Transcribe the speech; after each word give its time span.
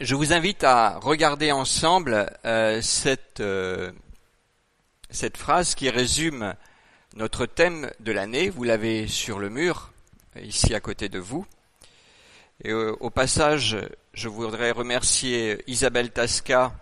je 0.00 0.14
vous 0.14 0.32
invite 0.32 0.62
à 0.62 0.98
regarder 0.98 1.50
ensemble 1.50 2.30
euh, 2.44 2.80
cette, 2.82 3.40
euh, 3.40 3.90
cette 5.10 5.36
phrase 5.36 5.74
qui 5.74 5.90
résume 5.90 6.54
notre 7.16 7.46
thème 7.46 7.90
de 7.98 8.12
l'année. 8.12 8.48
Vous 8.48 8.62
l'avez 8.62 9.08
sur 9.08 9.40
le 9.40 9.48
mur, 9.48 9.92
ici 10.40 10.74
à 10.74 10.80
côté 10.80 11.08
de 11.08 11.18
vous. 11.18 11.46
Et 12.62 12.70
euh, 12.70 12.96
au 13.00 13.10
passage, 13.10 13.76
je 14.12 14.28
voudrais 14.28 14.70
remercier 14.70 15.64
Isabelle 15.66 16.12
Tasca 16.12 16.72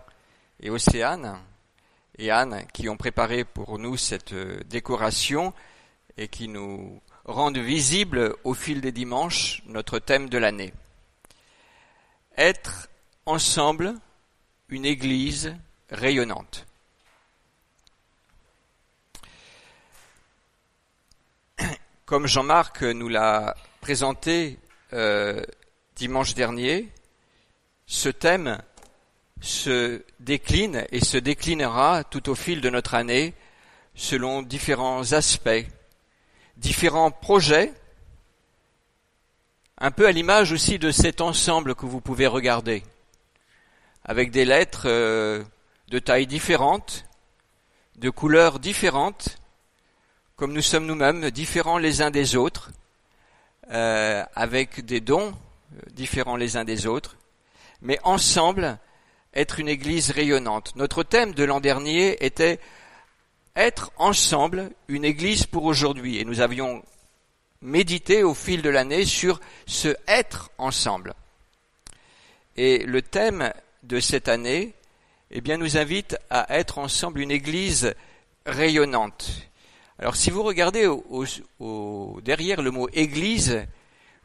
et 0.59 0.69
Océane 0.69 1.39
et 2.19 2.29
Anne 2.29 2.65
qui 2.71 2.87
ont 2.87 2.97
préparé 2.97 3.45
pour 3.45 3.79
nous 3.79 3.97
cette 3.97 4.35
décoration 4.67 5.53
et 6.17 6.27
qui 6.27 6.47
nous 6.47 7.01
rendent 7.25 7.57
visible 7.57 8.35
au 8.43 8.53
fil 8.53 8.79
des 8.81 8.91
dimanches 8.91 9.63
notre 9.65 9.97
thème 9.97 10.29
de 10.29 10.37
l'année. 10.37 10.73
Être 12.37 12.89
ensemble 13.27 13.93
une 14.69 14.85
église 14.85 15.55
rayonnante. 15.89 16.65
Comme 22.05 22.25
Jean-Marc 22.25 22.83
nous 22.83 23.09
l'a 23.09 23.55
présenté 23.81 24.57
euh, 24.93 25.43
dimanche 25.95 26.35
dernier, 26.35 26.89
ce 27.85 28.09
thème 28.09 28.61
se 29.41 30.01
décline 30.19 30.85
et 30.91 31.03
se 31.03 31.17
déclinera 31.17 32.05
tout 32.05 32.29
au 32.29 32.35
fil 32.35 32.61
de 32.61 32.69
notre 32.69 32.95
année 32.95 33.33
selon 33.93 34.41
différents 34.41 35.11
aspects, 35.13 35.65
différents 36.55 37.11
projets, 37.11 37.73
un 39.79 39.91
peu 39.91 40.07
à 40.07 40.11
l'image 40.11 40.53
aussi 40.53 40.79
de 40.79 40.91
cet 40.91 41.19
ensemble 41.19 41.75
que 41.75 41.85
vous 41.85 42.01
pouvez 42.01 42.27
regarder 42.27 42.83
avec 44.07 44.31
des 44.31 44.45
lettres 44.45 44.83
euh, 44.85 45.43
de 45.89 45.99
tailles 45.99 46.27
différentes, 46.27 47.05
de 47.97 48.09
couleurs 48.09 48.59
différentes, 48.59 49.37
comme 50.37 50.53
nous 50.53 50.61
sommes 50.61 50.85
nous-mêmes, 50.85 51.29
différents 51.29 51.77
les 51.77 52.01
uns 52.01 52.11
des 52.11 52.35
autres, 52.35 52.71
euh, 53.71 54.23
avec 54.33 54.85
des 54.85 55.01
dons 55.01 55.33
euh, 55.75 55.79
différents 55.91 56.37
les 56.37 56.55
uns 56.55 56.63
des 56.63 56.87
autres, 56.87 57.17
mais 57.81 57.99
ensemble 58.03 58.79
être 59.33 59.59
une 59.59 59.67
église 59.67 60.11
rayonnante. 60.11 60.75
Notre 60.77 61.03
thème 61.03 61.33
de 61.33 61.43
l'an 61.43 61.59
dernier 61.59 62.23
était 62.25 62.59
être 63.55 63.91
ensemble 63.97 64.71
une 64.87 65.03
église 65.03 65.45
pour 65.45 65.65
aujourd'hui, 65.65 66.17
et 66.17 66.25
nous 66.25 66.39
avions 66.39 66.81
médité 67.61 68.23
au 68.23 68.33
fil 68.33 68.61
de 68.61 68.69
l'année 68.69 69.03
sur 69.03 69.41
ce 69.65 69.95
être 70.07 70.49
ensemble. 70.57 71.13
Et 72.55 72.85
le 72.85 73.01
thème 73.01 73.51
de 73.87 73.99
cette 74.01 74.27
année, 74.27 74.73
eh 75.31 75.41
bien, 75.41 75.57
nous 75.57 75.77
invite 75.77 76.17
à 76.29 76.57
être 76.57 76.77
ensemble 76.77 77.21
une 77.21 77.31
église 77.31 77.95
rayonnante. 78.45 79.49
Alors, 79.97 80.15
si 80.15 80.29
vous 80.29 80.43
regardez 80.43 80.87
derrière 82.21 82.61
le 82.61 82.71
mot 82.71 82.89
église, 82.91 83.65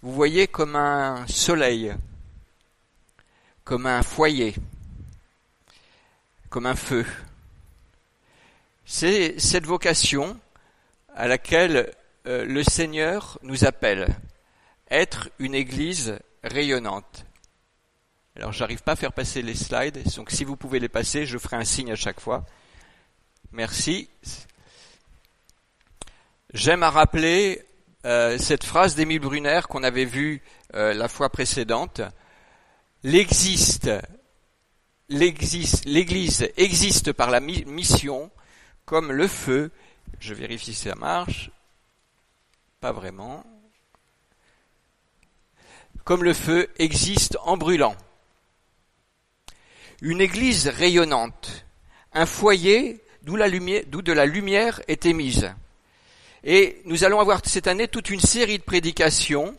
vous 0.03 0.13
voyez 0.13 0.49
comme 0.49 0.75
un 0.75 1.27
soleil, 1.29 1.95
comme 3.65 3.87
un 3.87 4.03
foyer, 4.03 4.55
comme 6.51 6.67
un 6.67 6.77
feu. 6.77 7.07
C'est 8.85 9.39
cette 9.39 9.65
vocation 9.65 10.39
à 11.15 11.29
laquelle 11.29 11.95
euh, 12.27 12.45
le 12.45 12.65
Seigneur 12.65 13.39
nous 13.43 13.65
appelle, 13.65 14.09
être 14.91 15.31
une 15.39 15.55
église 15.55 16.19
rayonnante. 16.43 17.25
Alors 18.35 18.53
j'arrive 18.53 18.83
pas 18.83 18.93
à 18.93 18.97
faire 18.97 19.13
passer 19.13 19.43
les 19.43 19.55
slides, 19.55 20.03
donc 20.17 20.31
si 20.31 20.45
vous 20.45 20.57
pouvez 20.57 20.81
les 20.81 20.89
passer, 20.89 21.27
je 21.27 21.37
ferai 21.37 21.57
un 21.57 21.65
signe 21.65 21.93
à 21.93 21.97
chaque 21.97 22.19
fois. 22.19 22.47
Merci. 23.53 24.09
J'aime 26.55 26.83
à 26.83 26.91
rappeler 26.91 27.63
euh, 28.07 28.39
cette 28.39 28.65
phrase 28.65 28.95
d'Émile 28.95 29.21
Brunner 29.21 29.61
qu'on 29.69 29.83
avait 29.83 30.07
vue 30.07 30.43
euh, 30.75 30.95
la 30.95 31.09
fois 31.09 31.29
précédente. 31.29 32.01
L'existe, 33.03 33.91
l'Église 35.11 36.49
existe 36.57 37.13
par 37.13 37.31
la 37.31 37.41
mission 37.41 38.31
comme 38.87 39.13
le 39.13 39.29
feu. 39.29 39.71
Je 40.21 40.33
vérifie 40.33 40.73
si 40.73 40.89
ça 40.89 40.95
marche. 40.95 41.51
Pas 42.81 42.93
vraiment. 42.93 43.45
Comme 46.05 46.25
le 46.25 46.33
feu 46.33 46.71
existe 46.79 47.37
en 47.43 47.59
brûlant 47.59 47.95
une 50.03 50.21
église 50.21 50.67
rayonnante, 50.67 51.65
un 52.13 52.27
foyer 52.27 53.01
d'où 53.23 53.37
de 53.37 54.13
la 54.13 54.27
lumière 54.27 54.83
est 54.89 55.07
émise. 55.07 55.55
Et 56.43 56.83
nous 56.87 57.05
allons 57.05 57.21
avoir 57.21 57.41
cette 57.45 57.69
année 57.69 57.87
toute 57.87 58.11
une 58.11 58.21
série 58.21 58.59
de 58.59 58.65
prédications, 58.65 59.57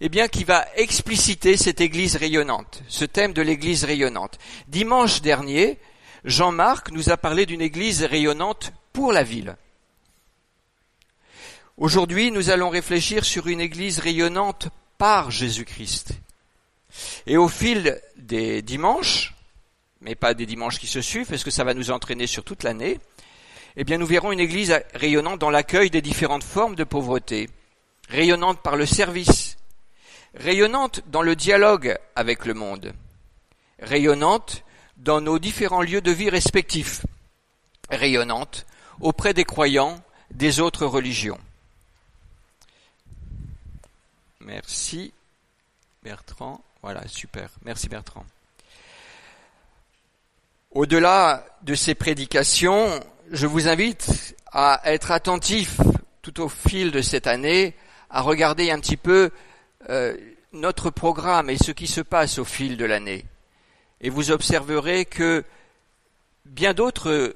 eh 0.00 0.10
bien, 0.10 0.28
qui 0.28 0.44
va 0.44 0.66
expliciter 0.76 1.56
cette 1.56 1.80
église 1.80 2.16
rayonnante, 2.16 2.82
ce 2.86 3.06
thème 3.06 3.32
de 3.32 3.40
l'église 3.40 3.84
rayonnante. 3.84 4.38
Dimanche 4.68 5.22
dernier, 5.22 5.78
Jean-Marc 6.22 6.90
nous 6.92 7.08
a 7.08 7.16
parlé 7.16 7.46
d'une 7.46 7.62
église 7.62 8.04
rayonnante 8.04 8.72
pour 8.92 9.10
la 9.10 9.22
ville. 9.22 9.56
Aujourd'hui, 11.78 12.30
nous 12.30 12.50
allons 12.50 12.68
réfléchir 12.68 13.24
sur 13.24 13.46
une 13.46 13.62
église 13.62 14.00
rayonnante 14.00 14.68
par 14.98 15.30
Jésus-Christ. 15.30 16.10
Et 17.26 17.38
au 17.38 17.48
fil 17.48 17.98
des 18.16 18.60
dimanches, 18.60 19.34
mais 20.00 20.14
pas 20.14 20.34
des 20.34 20.46
dimanches 20.46 20.78
qui 20.78 20.86
se 20.86 21.00
suivent, 21.00 21.28
parce 21.28 21.44
que 21.44 21.50
ça 21.50 21.64
va 21.64 21.74
nous 21.74 21.90
entraîner 21.90 22.26
sur 22.26 22.44
toute 22.44 22.62
l'année, 22.62 22.98
eh 23.76 23.84
bien 23.84 23.98
nous 23.98 24.06
verrons 24.06 24.32
une 24.32 24.40
Église 24.40 24.78
rayonnante 24.94 25.40
dans 25.40 25.50
l'accueil 25.50 25.90
des 25.90 26.02
différentes 26.02 26.44
formes 26.44 26.74
de 26.74 26.84
pauvreté, 26.84 27.48
rayonnante 28.08 28.60
par 28.60 28.76
le 28.76 28.86
service, 28.86 29.56
rayonnante 30.34 31.02
dans 31.06 31.22
le 31.22 31.36
dialogue 31.36 31.96
avec 32.16 32.44
le 32.44 32.54
monde, 32.54 32.94
rayonnante 33.80 34.64
dans 34.96 35.20
nos 35.20 35.38
différents 35.38 35.82
lieux 35.82 36.00
de 36.00 36.10
vie 36.10 36.30
respectifs, 36.30 37.06
rayonnante 37.90 38.66
auprès 39.00 39.34
des 39.34 39.44
croyants 39.44 40.02
des 40.30 40.60
autres 40.60 40.86
religions. 40.86 41.38
Merci 44.40 45.12
Bertrand. 46.02 46.62
Voilà, 46.82 47.06
super. 47.08 47.50
Merci 47.64 47.88
Bertrand. 47.88 48.24
Au-delà 50.70 51.46
de 51.62 51.74
ces 51.74 51.94
prédications, 51.94 53.00
je 53.30 53.46
vous 53.46 53.68
invite 53.68 54.36
à 54.52 54.82
être 54.84 55.12
attentif 55.12 55.80
tout 56.20 56.42
au 56.42 56.50
fil 56.50 56.90
de 56.90 57.00
cette 57.00 57.26
année, 57.26 57.74
à 58.10 58.20
regarder 58.20 58.70
un 58.70 58.78
petit 58.78 58.98
peu 58.98 59.30
euh, 59.88 60.14
notre 60.52 60.90
programme 60.90 61.48
et 61.48 61.56
ce 61.56 61.72
qui 61.72 61.86
se 61.86 62.02
passe 62.02 62.38
au 62.38 62.44
fil 62.44 62.76
de 62.76 62.84
l'année. 62.84 63.24
Et 64.02 64.10
vous 64.10 64.30
observerez 64.30 65.06
que 65.06 65.42
bien 66.44 66.74
d'autres 66.74 67.34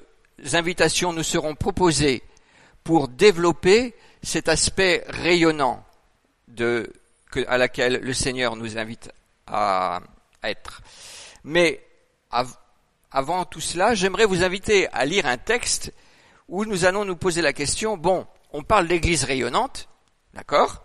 invitations 0.53 1.11
nous 1.11 1.23
seront 1.23 1.55
proposées 1.55 2.21
pour 2.83 3.07
développer 3.07 3.95
cet 4.21 4.47
aspect 4.47 5.03
rayonnant 5.07 5.83
à 7.47 7.57
laquelle 7.57 7.99
le 7.99 8.13
Seigneur 8.13 8.55
nous 8.55 8.77
invite 8.77 9.09
à 9.47 10.01
être. 10.43 10.83
Mais 11.43 11.83
avant 13.13 13.45
tout 13.45 13.61
cela, 13.61 13.93
j'aimerais 13.93 14.25
vous 14.25 14.43
inviter 14.43 14.87
à 14.91 15.05
lire 15.05 15.27
un 15.27 15.37
texte 15.37 15.93
où 16.47 16.65
nous 16.65 16.83
allons 16.83 17.05
nous 17.05 17.15
poser 17.15 17.43
la 17.43 17.53
question, 17.53 17.95
bon, 17.95 18.25
on 18.51 18.63
parle 18.63 18.87
d'église 18.87 19.23
rayonnante, 19.23 19.87
d'accord 20.33 20.83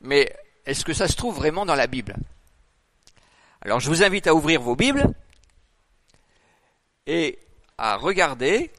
Mais 0.00 0.32
est-ce 0.66 0.84
que 0.84 0.94
ça 0.94 1.08
se 1.08 1.16
trouve 1.16 1.34
vraiment 1.34 1.66
dans 1.66 1.74
la 1.74 1.88
Bible? 1.88 2.14
Alors 3.60 3.80
je 3.80 3.88
vous 3.88 4.04
invite 4.04 4.28
à 4.28 4.34
ouvrir 4.34 4.60
vos 4.62 4.76
Bibles 4.76 5.12
et 7.08 7.40
à 7.76 7.96
regarder 7.96 8.70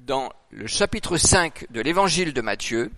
dans 0.00 0.30
le 0.50 0.66
chapitre 0.66 1.16
5 1.16 1.70
de 1.70 1.80
l'évangile 1.80 2.34
de 2.34 2.42
Matthieu, 2.42 2.92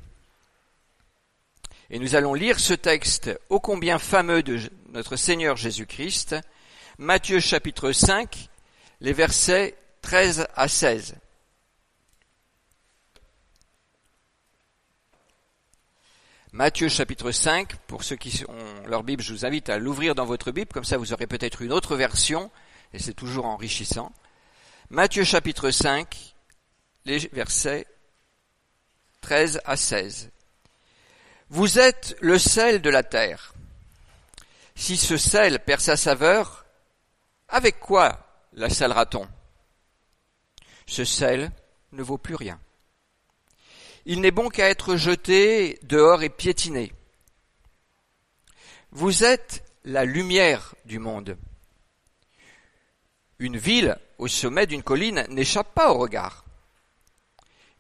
et 1.90 2.00
nous 2.00 2.16
allons 2.16 2.34
lire 2.34 2.58
ce 2.58 2.74
texte 2.74 3.30
ô 3.50 3.60
combien 3.60 4.00
fameux 4.00 4.42
de 4.42 4.58
notre 4.88 5.14
Seigneur 5.14 5.56
Jésus-Christ, 5.56 6.36
Matthieu 7.00 7.40
chapitre 7.40 7.92
5, 7.92 8.50
les 9.00 9.14
versets 9.14 9.74
13 10.02 10.46
à 10.54 10.68
16. 10.68 11.14
Matthieu 16.52 16.90
chapitre 16.90 17.30
5, 17.32 17.74
pour 17.86 18.04
ceux 18.04 18.16
qui 18.16 18.44
ont 18.46 18.86
leur 18.86 19.02
Bible, 19.02 19.22
je 19.22 19.32
vous 19.32 19.46
invite 19.46 19.70
à 19.70 19.78
l'ouvrir 19.78 20.14
dans 20.14 20.26
votre 20.26 20.52
Bible, 20.52 20.70
comme 20.70 20.84
ça 20.84 20.98
vous 20.98 21.14
aurez 21.14 21.26
peut-être 21.26 21.62
une 21.62 21.72
autre 21.72 21.96
version, 21.96 22.50
et 22.92 22.98
c'est 22.98 23.14
toujours 23.14 23.46
enrichissant. 23.46 24.12
Matthieu 24.90 25.24
chapitre 25.24 25.70
5, 25.70 26.34
les 27.06 27.16
versets 27.32 27.86
13 29.22 29.62
à 29.64 29.78
16. 29.78 30.28
Vous 31.48 31.78
êtes 31.78 32.14
le 32.20 32.38
sel 32.38 32.82
de 32.82 32.90
la 32.90 33.02
terre. 33.02 33.54
Si 34.74 34.98
ce 34.98 35.16
sel 35.16 35.60
perd 35.60 35.80
sa 35.80 35.96
saveur, 35.96 36.59
avec 37.50 37.80
quoi 37.80 38.18
la 38.52 38.70
salera-t-on? 38.70 39.28
Ce 40.86 41.04
sel 41.04 41.50
ne 41.92 42.02
vaut 42.02 42.18
plus 42.18 42.34
rien. 42.34 42.58
Il 44.06 44.20
n'est 44.20 44.30
bon 44.30 44.48
qu'à 44.48 44.68
être 44.68 44.96
jeté 44.96 45.78
dehors 45.82 46.22
et 46.22 46.30
piétiné. 46.30 46.92
Vous 48.92 49.24
êtes 49.24 49.64
la 49.84 50.04
lumière 50.04 50.74
du 50.84 50.98
monde. 50.98 51.36
Une 53.38 53.56
ville 53.56 53.98
au 54.18 54.28
sommet 54.28 54.66
d'une 54.66 54.82
colline 54.82 55.26
n'échappe 55.28 55.74
pas 55.74 55.92
au 55.92 55.98
regard. 55.98 56.44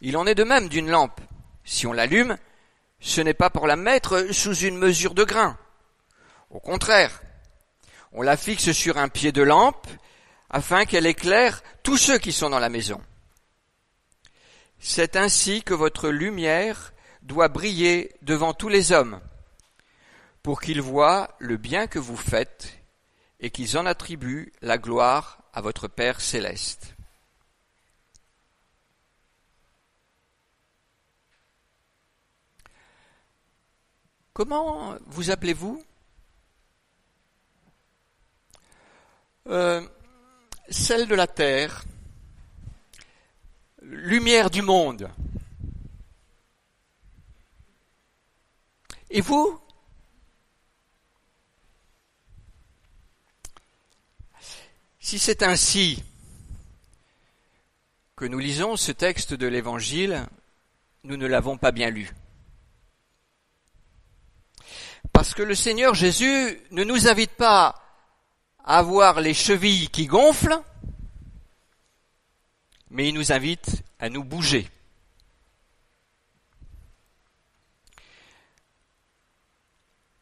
Il 0.00 0.16
en 0.16 0.26
est 0.26 0.34
de 0.34 0.44
même 0.44 0.68
d'une 0.68 0.90
lampe. 0.90 1.20
Si 1.64 1.86
on 1.86 1.92
l'allume, 1.92 2.38
ce 3.00 3.20
n'est 3.20 3.34
pas 3.34 3.50
pour 3.50 3.66
la 3.66 3.76
mettre 3.76 4.32
sous 4.32 4.54
une 4.54 4.78
mesure 4.78 5.14
de 5.14 5.24
grain. 5.24 5.58
Au 6.50 6.60
contraire, 6.60 7.22
on 8.12 8.22
la 8.22 8.36
fixe 8.36 8.72
sur 8.72 8.98
un 8.98 9.08
pied 9.08 9.32
de 9.32 9.42
lampe 9.42 9.86
afin 10.48 10.84
qu'elle 10.84 11.06
éclaire 11.06 11.62
tous 11.82 11.96
ceux 11.96 12.18
qui 12.18 12.32
sont 12.32 12.50
dans 12.50 12.58
la 12.58 12.68
maison. 12.68 13.00
C'est 14.78 15.16
ainsi 15.16 15.62
que 15.62 15.74
votre 15.74 16.08
lumière 16.08 16.92
doit 17.22 17.48
briller 17.48 18.14
devant 18.22 18.54
tous 18.54 18.68
les 18.68 18.92
hommes, 18.92 19.20
pour 20.42 20.60
qu'ils 20.60 20.80
voient 20.80 21.36
le 21.38 21.56
bien 21.56 21.86
que 21.86 21.98
vous 21.98 22.16
faites 22.16 22.78
et 23.40 23.50
qu'ils 23.50 23.76
en 23.78 23.86
attribuent 23.86 24.52
la 24.62 24.78
gloire 24.78 25.42
à 25.52 25.60
votre 25.60 25.86
Père 25.86 26.20
céleste. 26.20 26.94
Comment 34.32 34.96
vous 35.06 35.30
appelez-vous? 35.30 35.84
Euh, 39.48 39.86
Celle 40.68 41.08
de 41.08 41.14
la 41.14 41.26
terre, 41.26 41.84
lumière 43.82 44.50
du 44.50 44.62
monde. 44.62 45.10
Et 49.10 49.20
vous 49.20 49.60
Si 55.00 55.18
c'est 55.18 55.42
ainsi 55.42 56.04
que 58.14 58.26
nous 58.26 58.38
lisons 58.38 58.76
ce 58.76 58.92
texte 58.92 59.34
de 59.34 59.48
l'Évangile, 59.48 60.26
nous 61.02 61.16
ne 61.16 61.26
l'avons 61.26 61.56
pas 61.58 61.72
bien 61.72 61.90
lu. 61.90 62.10
Parce 65.12 65.34
que 65.34 65.42
le 65.42 65.54
Seigneur 65.54 65.94
Jésus 65.94 66.60
ne 66.70 66.84
nous 66.84 67.08
invite 67.08 67.32
pas 67.32 67.89
avoir 68.64 69.20
les 69.20 69.34
chevilles 69.34 69.88
qui 69.88 70.06
gonflent, 70.06 70.62
mais 72.90 73.08
il 73.08 73.14
nous 73.14 73.32
invite 73.32 73.82
à 73.98 74.08
nous 74.08 74.24
bouger. 74.24 74.68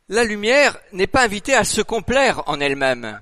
La 0.09 0.25
lumière 0.25 0.79
n'est 0.93 1.07
pas 1.07 1.25
invitée 1.25 1.55
à 1.55 1.65
se 1.65 1.83
complaire 1.83 2.49
en 2.49 2.61
elle-même, 2.61 3.21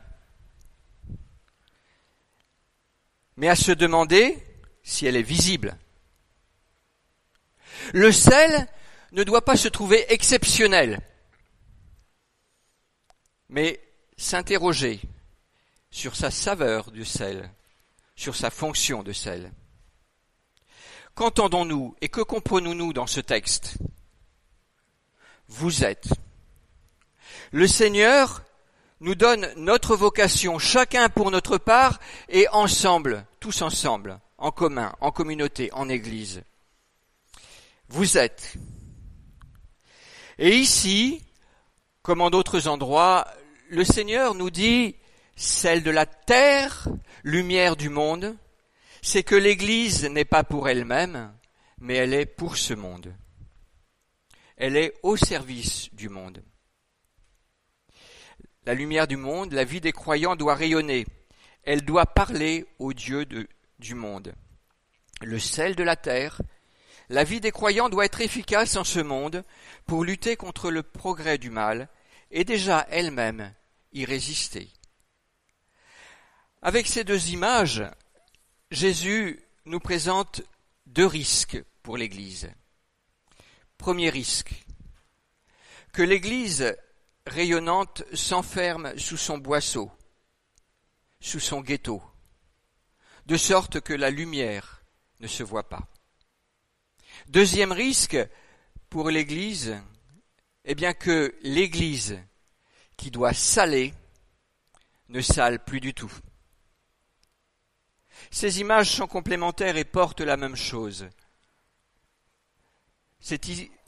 mais 3.36 3.48
à 3.48 3.56
se 3.56 3.72
demander 3.72 4.38
si 4.84 5.06
elle 5.06 5.16
est 5.16 5.22
visible. 5.22 5.76
Le 7.92 8.12
sel 8.12 8.68
ne 9.12 9.24
doit 9.24 9.44
pas 9.44 9.56
se 9.56 9.68
trouver 9.68 10.12
exceptionnel, 10.12 11.00
mais 13.48 13.80
s'interroger 14.16 15.00
sur 15.90 16.16
sa 16.16 16.30
saveur 16.30 16.90
du 16.90 17.04
sel, 17.04 17.50
sur 18.14 18.34
sa 18.34 18.50
fonction 18.50 19.02
de 19.02 19.12
sel. 19.12 19.52
Qu'entendons-nous 21.14 21.96
et 22.00 22.08
que 22.08 22.20
comprenons-nous 22.20 22.92
dans 22.92 23.06
ce 23.06 23.20
texte? 23.20 23.78
Vous 25.48 25.84
êtes. 25.84 26.08
Le 27.52 27.66
Seigneur 27.66 28.42
nous 29.00 29.14
donne 29.14 29.50
notre 29.56 29.96
vocation, 29.96 30.58
chacun 30.58 31.08
pour 31.08 31.30
notre 31.30 31.58
part 31.58 32.00
et 32.28 32.48
ensemble, 32.48 33.24
tous 33.40 33.62
ensemble, 33.62 34.20
en 34.38 34.50
commun, 34.50 34.94
en 35.00 35.12
communauté, 35.12 35.70
en 35.72 35.88
Église. 35.88 36.42
Vous 37.88 38.18
êtes. 38.18 38.54
Et 40.38 40.56
ici, 40.56 41.22
comme 42.02 42.20
en 42.20 42.30
d'autres 42.30 42.68
endroits, 42.68 43.26
le 43.68 43.84
Seigneur 43.84 44.34
nous 44.34 44.50
dit 44.50 44.96
celle 45.34 45.82
de 45.82 45.90
la 45.90 46.06
terre, 46.06 46.88
lumière 47.24 47.76
du 47.76 47.88
monde, 47.88 48.36
c'est 49.02 49.22
que 49.22 49.34
l'Église 49.34 50.04
n'est 50.04 50.24
pas 50.24 50.44
pour 50.44 50.68
elle-même, 50.68 51.32
mais 51.78 51.94
elle 51.94 52.14
est 52.14 52.26
pour 52.26 52.56
ce 52.56 52.74
monde. 52.74 53.14
Elle 54.56 54.76
est 54.76 54.94
au 55.02 55.16
service 55.16 55.92
du 55.92 56.08
monde. 56.08 56.42
La 58.64 58.74
lumière 58.74 59.06
du 59.06 59.16
monde, 59.16 59.52
la 59.52 59.64
vie 59.64 59.80
des 59.80 59.92
croyants 59.92 60.36
doit 60.36 60.54
rayonner. 60.54 61.06
Elle 61.62 61.84
doit 61.84 62.06
parler 62.06 62.66
au 62.78 62.92
Dieu 62.92 63.26
du 63.78 63.94
monde. 63.94 64.32
Le 65.22 65.38
sel 65.38 65.76
de 65.76 65.82
la 65.82 65.96
terre, 65.96 66.40
la 67.08 67.22
vie 67.22 67.40
des 67.40 67.52
croyants 67.52 67.88
doit 67.88 68.06
être 68.06 68.20
efficace 68.20 68.76
en 68.76 68.84
ce 68.84 69.00
monde 69.00 69.44
pour 69.86 70.04
lutter 70.04 70.36
contre 70.36 70.70
le 70.70 70.82
progrès 70.82 71.38
du 71.38 71.50
mal 71.50 71.88
et 72.30 72.44
déjà 72.44 72.86
elle-même 72.90 73.54
y 73.92 74.04
résister. 74.04 74.70
Avec 76.62 76.86
ces 76.86 77.04
deux 77.04 77.28
images, 77.30 77.84
Jésus 78.70 79.42
nous 79.64 79.80
présente 79.80 80.42
deux 80.86 81.06
risques 81.06 81.62
pour 81.82 81.96
l'Église. 81.96 82.50
Premier 83.78 84.10
risque, 84.10 84.54
que 85.92 86.02
l'Église 86.02 86.76
rayonnante 87.26 88.04
s'enferme 88.12 88.98
sous 88.98 89.16
son 89.16 89.38
boisseau, 89.38 89.90
sous 91.20 91.40
son 91.40 91.60
ghetto, 91.60 92.02
de 93.26 93.36
sorte 93.36 93.80
que 93.80 93.92
la 93.92 94.10
lumière 94.10 94.82
ne 95.20 95.26
se 95.26 95.42
voit 95.42 95.68
pas. 95.68 95.88
Deuxième 97.28 97.72
risque 97.72 98.18
pour 98.88 99.10
l'Église, 99.10 99.76
eh 100.66 100.74
bien 100.74 100.92
que 100.92 101.34
l'Église 101.42 102.20
qui 102.96 103.10
doit 103.10 103.32
saler 103.32 103.94
ne 105.08 105.20
sale 105.20 105.64
plus 105.64 105.80
du 105.80 105.94
tout. 105.94 106.12
Ces 108.32 108.60
images 108.60 108.90
sont 108.90 109.06
complémentaires 109.06 109.76
et 109.76 109.84
portent 109.84 110.22
la 110.22 110.36
même 110.36 110.56
chose. 110.56 111.08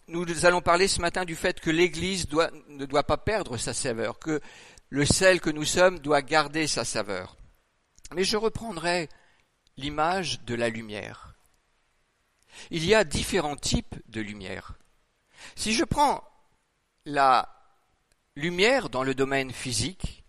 Nous 0.07 0.47
allons 0.47 0.61
parler 0.61 0.87
ce 0.87 1.01
matin 1.01 1.25
du 1.25 1.35
fait 1.35 1.61
que 1.61 1.71
l'Église 1.71 2.29
ne 2.69 2.87
doit 2.87 3.03
pas 3.03 3.17
perdre 3.17 3.57
sa 3.57 3.75
saveur, 3.75 4.21
que 4.21 4.41
le 4.89 5.05
sel 5.05 5.41
que 5.41 5.51
nous 5.51 5.65
sommes 5.65 5.99
doit 5.99 6.23
garder 6.23 6.67
sa 6.69 6.85
saveur. 6.85 7.37
Mais 8.15 8.25
je 8.25 8.37
reprendrai 8.37 9.09
l'image 9.77 10.43
de 10.43 10.55
la 10.55 10.69
lumière. 10.69 11.35
Il 12.71 12.85
y 12.85 12.95
a 12.95 13.05
différents 13.05 13.57
types 13.57 13.97
de 14.07 14.21
lumière. 14.21 14.75
Si 15.57 15.75
je 15.75 15.85
prends 15.85 16.25
la 17.09 17.49
lumière 18.37 18.91
dans 18.91 19.03
le 19.03 19.15
domaine 19.15 19.51
physique, 19.51 20.25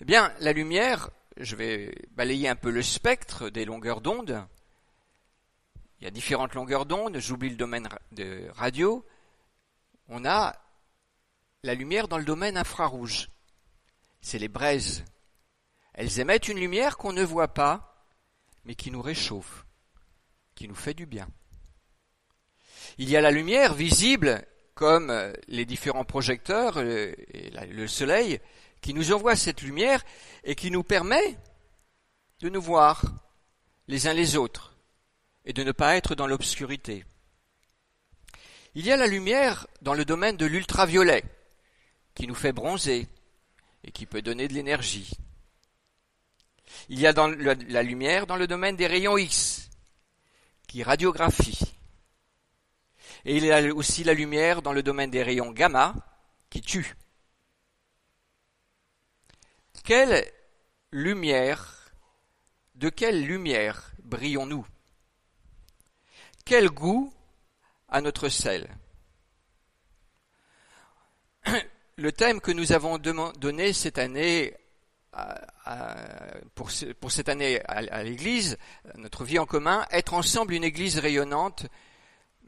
eh 0.00 0.04
bien, 0.04 0.32
la 0.40 0.52
lumière, 0.52 1.10
je 1.36 1.56
vais 1.56 1.94
balayer 2.12 2.48
un 2.48 2.56
peu 2.56 2.70
le 2.70 2.82
spectre 2.82 3.50
des 3.50 3.66
longueurs 3.66 4.00
d'onde. 4.00 4.46
Il 6.00 6.04
y 6.04 6.06
a 6.06 6.10
différentes 6.10 6.54
longueurs 6.54 6.86
d'onde, 6.86 7.18
j'oublie 7.18 7.50
le 7.50 7.56
domaine 7.56 7.88
de 8.12 8.48
radio. 8.54 9.04
On 10.08 10.24
a 10.24 10.56
la 11.62 11.74
lumière 11.74 12.08
dans 12.08 12.18
le 12.18 12.24
domaine 12.24 12.56
infrarouge. 12.56 13.28
C'est 14.22 14.38
les 14.38 14.48
braises. 14.48 15.04
Elles 15.92 16.18
émettent 16.18 16.48
une 16.48 16.60
lumière 16.60 16.96
qu'on 16.96 17.12
ne 17.12 17.24
voit 17.24 17.52
pas, 17.52 18.06
mais 18.64 18.74
qui 18.74 18.90
nous 18.90 19.02
réchauffe, 19.02 19.66
qui 20.54 20.66
nous 20.66 20.74
fait 20.74 20.94
du 20.94 21.04
bien. 21.04 21.28
Il 22.96 23.10
y 23.10 23.16
a 23.16 23.20
la 23.20 23.30
lumière 23.30 23.74
visible, 23.74 24.46
comme 24.78 25.12
les 25.48 25.64
différents 25.64 26.04
projecteurs 26.04 26.78
et 26.78 27.50
le 27.68 27.88
soleil, 27.88 28.38
qui 28.80 28.94
nous 28.94 29.12
envoie 29.12 29.34
cette 29.34 29.62
lumière 29.62 30.04
et 30.44 30.54
qui 30.54 30.70
nous 30.70 30.84
permet 30.84 31.36
de 32.38 32.48
nous 32.48 32.62
voir 32.62 33.02
les 33.88 34.06
uns 34.06 34.12
les 34.12 34.36
autres 34.36 34.76
et 35.44 35.52
de 35.52 35.64
ne 35.64 35.72
pas 35.72 35.96
être 35.96 36.14
dans 36.14 36.28
l'obscurité. 36.28 37.04
Il 38.76 38.86
y 38.86 38.92
a 38.92 38.96
la 38.96 39.08
lumière 39.08 39.66
dans 39.82 39.94
le 39.94 40.04
domaine 40.04 40.36
de 40.36 40.46
l'ultraviolet 40.46 41.24
qui 42.14 42.28
nous 42.28 42.36
fait 42.36 42.52
bronzer 42.52 43.08
et 43.82 43.90
qui 43.90 44.06
peut 44.06 44.22
donner 44.22 44.46
de 44.46 44.54
l'énergie. 44.54 45.10
Il 46.88 47.00
y 47.00 47.08
a 47.08 47.12
la 47.12 47.82
lumière 47.82 48.28
dans 48.28 48.36
le 48.36 48.46
domaine 48.46 48.76
des 48.76 48.86
rayons 48.86 49.18
X 49.18 49.70
qui 50.68 50.84
radiographie. 50.84 51.67
Et 53.28 53.36
il 53.36 53.44
y 53.44 53.52
a 53.52 53.60
aussi 53.74 54.04
la 54.04 54.14
lumière 54.14 54.62
dans 54.62 54.72
le 54.72 54.82
domaine 54.82 55.10
des 55.10 55.22
rayons 55.22 55.52
gamma 55.52 55.94
qui 56.48 56.62
tue. 56.62 56.96
quelle 59.84 60.24
lumière, 60.92 61.92
de 62.74 62.88
quelle 62.88 63.22
lumière 63.26 63.92
brillons-nous? 64.02 64.66
Quel 66.46 66.70
goût 66.70 67.12
a 67.90 68.00
notre 68.00 68.30
sel? 68.30 68.74
Le 71.96 72.12
thème 72.12 72.40
que 72.40 72.52
nous 72.52 72.72
avons 72.72 72.96
donné 72.96 73.74
cette 73.74 73.98
année 73.98 74.56
pour, 76.54 76.70
cette 76.70 77.28
année 77.28 77.60
à, 77.66 78.02
l'Église, 78.02 78.56
notre 78.94 79.24
vie 79.24 79.38
en 79.38 79.44
commun, 79.44 79.84
être 79.90 80.14
ensemble 80.14 80.54
une 80.54 80.64
Église 80.64 80.98
rayonnante, 80.98 81.66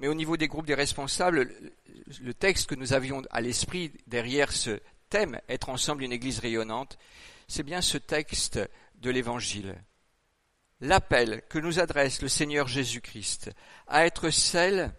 mais 0.01 0.09
au 0.09 0.15
niveau 0.15 0.39
des 0.39 0.49
groupes 0.49 0.67
des 0.67 0.75
responsables, 0.75 1.53
le 2.23 2.35
texte 2.35 2.71
que 2.71 2.75
nous 2.75 2.95
avions 2.95 3.23
à 3.31 3.43
l'esprit 3.43 3.93
derrière 4.07 4.51
ce 4.51 4.81
thème, 5.11 5.39
être 5.47 5.69
ensemble 5.69 6.03
une 6.03 6.13
Église 6.13 6.39
rayonnante, 6.39 6.99
c'est 7.49 7.63
bien 7.63 7.83
ce 7.83 7.99
texte 7.99 8.59
de 8.95 9.11
l'Évangile. 9.11 9.77
L'appel 10.81 11.43
que 11.51 11.59
nous 11.59 11.81
adresse 11.81 12.23
le 12.23 12.29
Seigneur 12.29 12.67
Jésus-Christ 12.67 13.51
à 13.89 14.07
être 14.07 14.31
celle 14.31 14.91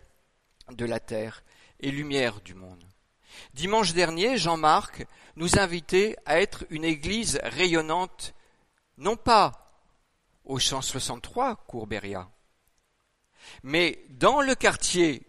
de 0.70 0.86
la 0.86 1.00
terre 1.00 1.44
et 1.80 1.90
lumière 1.90 2.40
du 2.42 2.54
monde. 2.54 2.86
Dimanche 3.56 3.94
dernier, 3.94 4.38
Jean-Marc 4.38 5.08
nous 5.36 5.58
invitait 5.58 6.16
à 6.28 6.40
être 6.40 6.64
une 6.70 6.86
église 6.86 7.40
rayonnante, 7.42 8.36
non 9.00 9.16
pas 9.16 9.68
au 10.46 10.60
163 10.60 11.56
Courberia, 11.68 12.30
mais 13.64 14.04
dans 14.10 14.42
le 14.42 14.56
quartier 14.56 15.26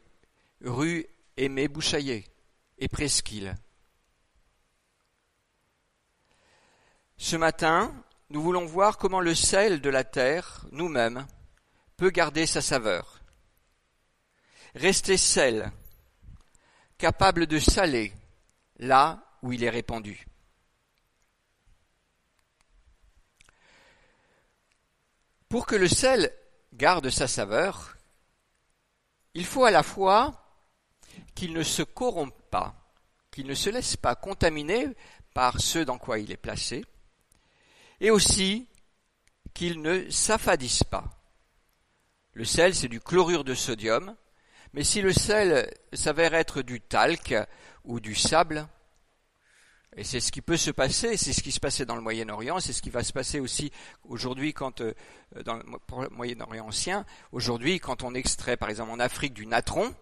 rue 0.61 1.07
Aimé 1.37 1.69
Bouchaillet 1.69 2.25
et 2.79 2.89
Presqu'île. 2.89 3.57
Ce 7.17 7.37
matin, 7.37 7.95
nous 8.31 8.43
voulons 8.43 8.67
voir 8.67 8.99
comment 8.99 9.21
le 9.21 9.35
sel 9.35 9.81
de 9.81 9.91
la 9.91 10.05
terre, 10.05 10.67
nous-mêmes, 10.73 11.27
peut 11.97 12.11
garder 12.11 12.47
sa 12.47 12.61
saveur. 12.61 13.21
Rester 14.75 15.17
sel, 15.17 15.71
capable 16.99 17.47
de 17.47 17.59
saler 17.59 18.13
là 18.79 19.25
où 19.43 19.53
il 19.53 19.63
est 19.63 19.71
répandu. 19.71 20.27
Pour 25.49 25.67
que 25.67 25.77
le 25.77 25.89
sel 25.89 26.33
garde 26.73 27.11
sa 27.11 27.29
saveur, 27.29 27.97
il 29.35 29.47
faut 29.47 29.65
à 29.65 29.71
la 29.71 29.83
fois 29.83 30.33
qu'il 31.35 31.53
ne 31.53 31.63
se 31.63 31.83
corrompe 31.83 32.41
pas, 32.51 32.75
qu'il 33.31 33.47
ne 33.47 33.55
se 33.55 33.71
laisse 33.71 33.97
pas 33.97 34.15
contaminer 34.15 34.89
par 35.35 35.61
ce 35.61 35.79
dans 35.79 35.99
quoi 35.99 36.19
il 36.19 36.31
est 36.31 36.37
placé, 36.37 36.85
et 38.01 38.11
aussi 38.11 38.69
qu'il 39.55 39.81
ne 39.81 40.09
s'affadisse 40.11 40.85
pas. 40.85 41.05
Le 42.35 42.45
sel, 42.45 42.75
c'est 42.75 42.89
du 42.89 43.01
chlorure 43.01 43.45
de 43.45 43.55
sodium, 43.55 44.17
mais 44.73 44.85
si 44.85 45.03
le 45.03 45.13
sel 45.13 45.71
s'avère 45.93 46.35
être 46.35 46.63
du 46.63 46.81
talc 46.81 47.35
ou 47.85 48.01
du 48.01 48.15
sable, 48.15 48.67
et 49.97 50.05
c'est 50.05 50.21
ce 50.21 50.33
qui 50.33 50.41
peut 50.41 50.57
se 50.57 50.71
passer, 50.71 51.17
c'est 51.17 51.33
ce 51.33 51.43
qui 51.43 51.53
se 51.53 51.61
passait 51.61 51.85
dans 51.85 51.97
le 51.97 52.01
Moyen-Orient, 52.01 52.61
c'est 52.61 52.73
ce 52.73 52.81
qui 52.81 52.91
va 52.91 53.05
se 53.05 53.13
passer 53.13 53.41
aussi 53.41 53.71
aujourd'hui 54.05 54.55
quand 54.55 54.81
euh, 54.81 54.95
dans 55.45 55.57
le 55.57 56.09
Moyen-Orient 56.11 56.67
ancien, 56.67 57.05
aujourd'hui 57.31 57.79
quand 57.79 58.03
on 58.03 58.15
extrait 58.15 58.57
par 58.57 58.71
exemple 58.71 58.91
en 58.91 59.01
Afrique 59.01 59.35
du 59.35 59.47
natron, 59.47 59.95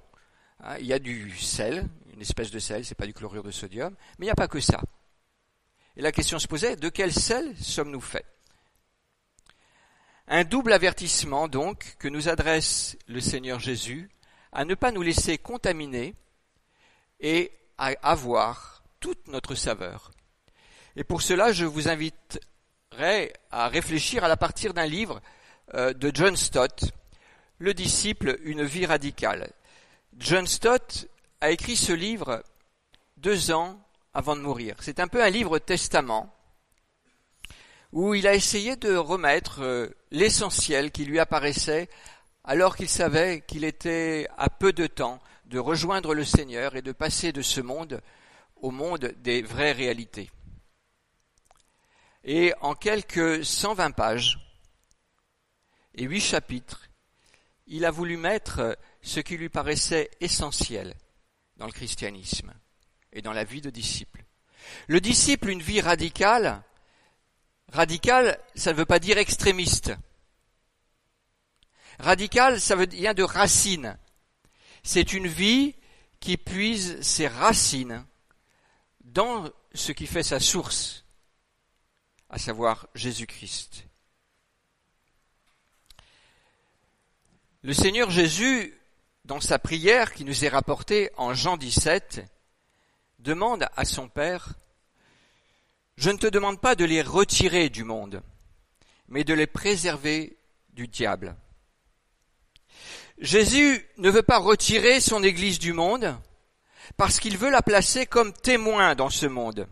hein, 0.61 0.77
il 0.79 0.87
y 0.87 0.93
a 0.93 1.01
du 1.01 1.37
sel, 1.37 1.89
une 2.15 2.21
espèce 2.21 2.53
de 2.53 2.61
sel, 2.61 2.85
c'est 2.85 2.95
pas 2.95 3.07
du 3.07 3.15
chlorure 3.15 3.43
de 3.43 3.51
sodium, 3.51 3.95
mais 4.19 4.27
il 4.27 4.29
n'y 4.29 4.33
a 4.33 4.37
pas 4.37 4.49
que 4.49 4.61
ça. 4.61 4.81
Et 5.97 6.03
la 6.03 6.13
question 6.13 6.39
se 6.39 6.47
posait, 6.47 6.77
de 6.77 6.89
quel 6.89 7.13
sel 7.13 7.57
sommes-nous 7.57 8.01
faits? 8.01 8.27
Un 10.29 10.45
double 10.45 10.73
avertissement 10.73 11.49
donc 11.49 11.97
que 11.99 12.07
nous 12.07 12.29
adresse 12.29 12.97
le 13.09 13.21
Seigneur 13.21 13.59
Jésus 13.59 14.09
à 14.53 14.65
ne 14.65 14.77
pas 14.77 14.93
nous 14.93 15.03
laisser 15.03 15.39
contaminer 15.39 16.15
et 17.19 17.51
à 17.77 17.89
avoir 18.03 18.80
toute 19.01 19.29
notre 19.29 19.55
saveur. 19.55 20.11
Et 20.97 21.05
pour 21.05 21.23
cela, 21.23 21.53
je 21.53 21.65
vous 21.65 21.89
inviterai 21.89 23.33
à 23.51 23.69
réfléchir 23.69 24.23
à 24.23 24.37
partir 24.37 24.75
d'un 24.75 24.87
livre 24.87 25.21
euh, 25.75 25.93
de 25.93 26.11
John 26.15 26.37
Stott, 26.37 26.85
Le 27.59 27.75
disciple, 27.75 28.39
une 28.43 28.65
vie 28.65 28.87
radicale. 28.87 29.51
John 30.19 30.47
Stott 30.47 31.09
a 31.41 31.51
écrit 31.51 31.77
ce 31.77 31.93
livre 31.93 32.43
deux 33.17 33.51
ans 33.51 33.81
avant 34.13 34.37
de 34.37 34.41
mourir. 34.41 34.77
C'est 34.81 35.01
un 35.01 35.09
peu 35.09 35.23
un 35.23 35.31
livre 35.31 35.59
testament 35.59 36.35
où 37.93 38.15
il 38.15 38.27
a 38.27 38.35
essayé 38.35 38.77
de 38.77 38.95
remettre 38.95 39.63
euh, 39.63 39.89
l'essentiel 40.11 40.91
qui 40.91 41.05
lui 41.05 41.19
apparaissait 41.19 41.89
alors 42.45 42.77
qu'il 42.77 42.89
savait 42.89 43.43
qu'il 43.47 43.65
était 43.65 44.27
à 44.37 44.49
peu 44.49 44.73
de 44.73 44.87
temps 44.87 45.21
de 45.47 45.59
rejoindre 45.59 46.15
le 46.15 46.25
Seigneur 46.25 46.77
et 46.77 46.83
de 46.83 46.93
passer 46.93 47.33
de 47.33 47.43
ce 47.43 47.61
monde 47.61 48.01
au 48.61 48.71
monde 48.71 49.15
des 49.19 49.43
vraies 49.43 49.73
réalités. 49.73 50.31
Et 52.25 52.53
en 52.61 52.75
quelques 52.75 53.45
120 53.45 53.93
pages 53.93 54.39
et 55.95 56.05
huit 56.05 56.21
chapitres, 56.21 56.89
il 57.67 57.85
a 57.85 57.91
voulu 57.91 58.17
mettre 58.17 58.79
ce 59.03 59.21
qui 59.21 59.37
lui 59.37 59.49
paraissait 59.49 60.11
essentiel 60.21 60.95
dans 61.57 61.67
le 61.67 61.73
christianisme 61.73 62.53
et 63.13 63.23
dans 63.23 63.33
la 63.33 63.45
vie 63.45 63.61
de 63.61 63.71
disciple. 63.71 64.25
Le 64.87 65.01
disciple, 65.01 65.49
une 65.49 65.63
vie 65.63 65.81
radicale, 65.81 66.63
radicale, 67.73 68.39
ça 68.55 68.73
ne 68.73 68.77
veut 68.77 68.85
pas 68.85 68.99
dire 68.99 69.19
extrémiste. 69.19 69.93
Radical, 71.99 72.61
ça 72.61 72.77
veut 72.77 72.87
dire 72.87 73.15
de 73.15 73.23
racine. 73.23 73.99
C'est 74.83 75.13
une 75.13 75.27
vie 75.27 75.75
qui 76.19 76.37
puise 76.37 77.01
ses 77.01 77.29
racines 77.29 78.05
dans 79.13 79.51
ce 79.75 79.93
qui 79.93 80.07
fait 80.07 80.23
sa 80.23 80.39
source, 80.39 81.05
à 82.29 82.39
savoir 82.39 82.89
Jésus-Christ. 82.95 83.85
Le 87.63 87.75
Seigneur 87.75 88.11
Jésus, 88.11 88.79
dans 89.25 89.41
sa 89.41 89.59
prière 89.59 90.15
qui 90.15 90.25
nous 90.25 90.45
est 90.45 90.49
rapportée 90.49 91.11
en 91.17 91.35
Jean 91.35 91.57
17, 91.57 92.25
demande 93.19 93.67
à 93.77 93.85
son 93.85 94.09
Père, 94.09 94.55
Je 95.97 96.11
ne 96.11 96.17
te 96.17 96.29
demande 96.29 96.61
pas 96.61 96.75
de 96.75 96.85
les 96.85 97.03
retirer 97.03 97.69
du 97.69 97.85
monde, 97.85 98.23
mais 99.09 99.25
de 99.25 99.35
les 99.35 99.49
préserver 99.49 100.39
du 100.71 100.89
diable. 100.89 101.37
Jésus 103.19 103.85
ne 103.99 104.09
veut 104.09 104.23
pas 104.23 104.39
retirer 104.39 105.01
son 105.01 105.23
Église 105.23 105.59
du 105.59 105.75
monde 105.75 106.17
parce 106.97 107.21
qu'il 107.21 107.37
veut 107.37 107.51
la 107.51 107.63
placer 107.63 108.07
comme 108.07 108.33
témoin 108.33 108.95
dans 108.95 109.11
ce 109.11 109.27
monde. 109.27 109.67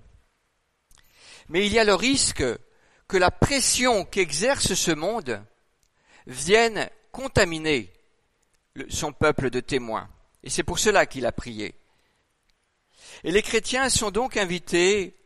Mais 1.49 1.67
il 1.67 1.73
y 1.73 1.79
a 1.79 1.85
le 1.85 1.95
risque 1.95 2.45
que 3.07 3.17
la 3.17 3.31
pression 3.31 4.05
qu'exerce 4.05 4.75
ce 4.75 4.91
monde 4.91 5.43
vienne 6.27 6.89
contaminer 7.11 7.93
son 8.89 9.13
peuple 9.13 9.51
de 9.51 9.61
témoins. 9.61 10.09
Et 10.43 10.51
c'est 10.51 10.63
pour 10.63 10.79
cela 10.79 11.07
qu'il 11.07 11.27
a 11.27 11.33
prié. 11.33 11.75
Et 13.25 13.33
les 13.33 13.43
chrétiens 13.43 13.89
sont 13.89 14.11
donc 14.11 14.37
invités 14.37 15.17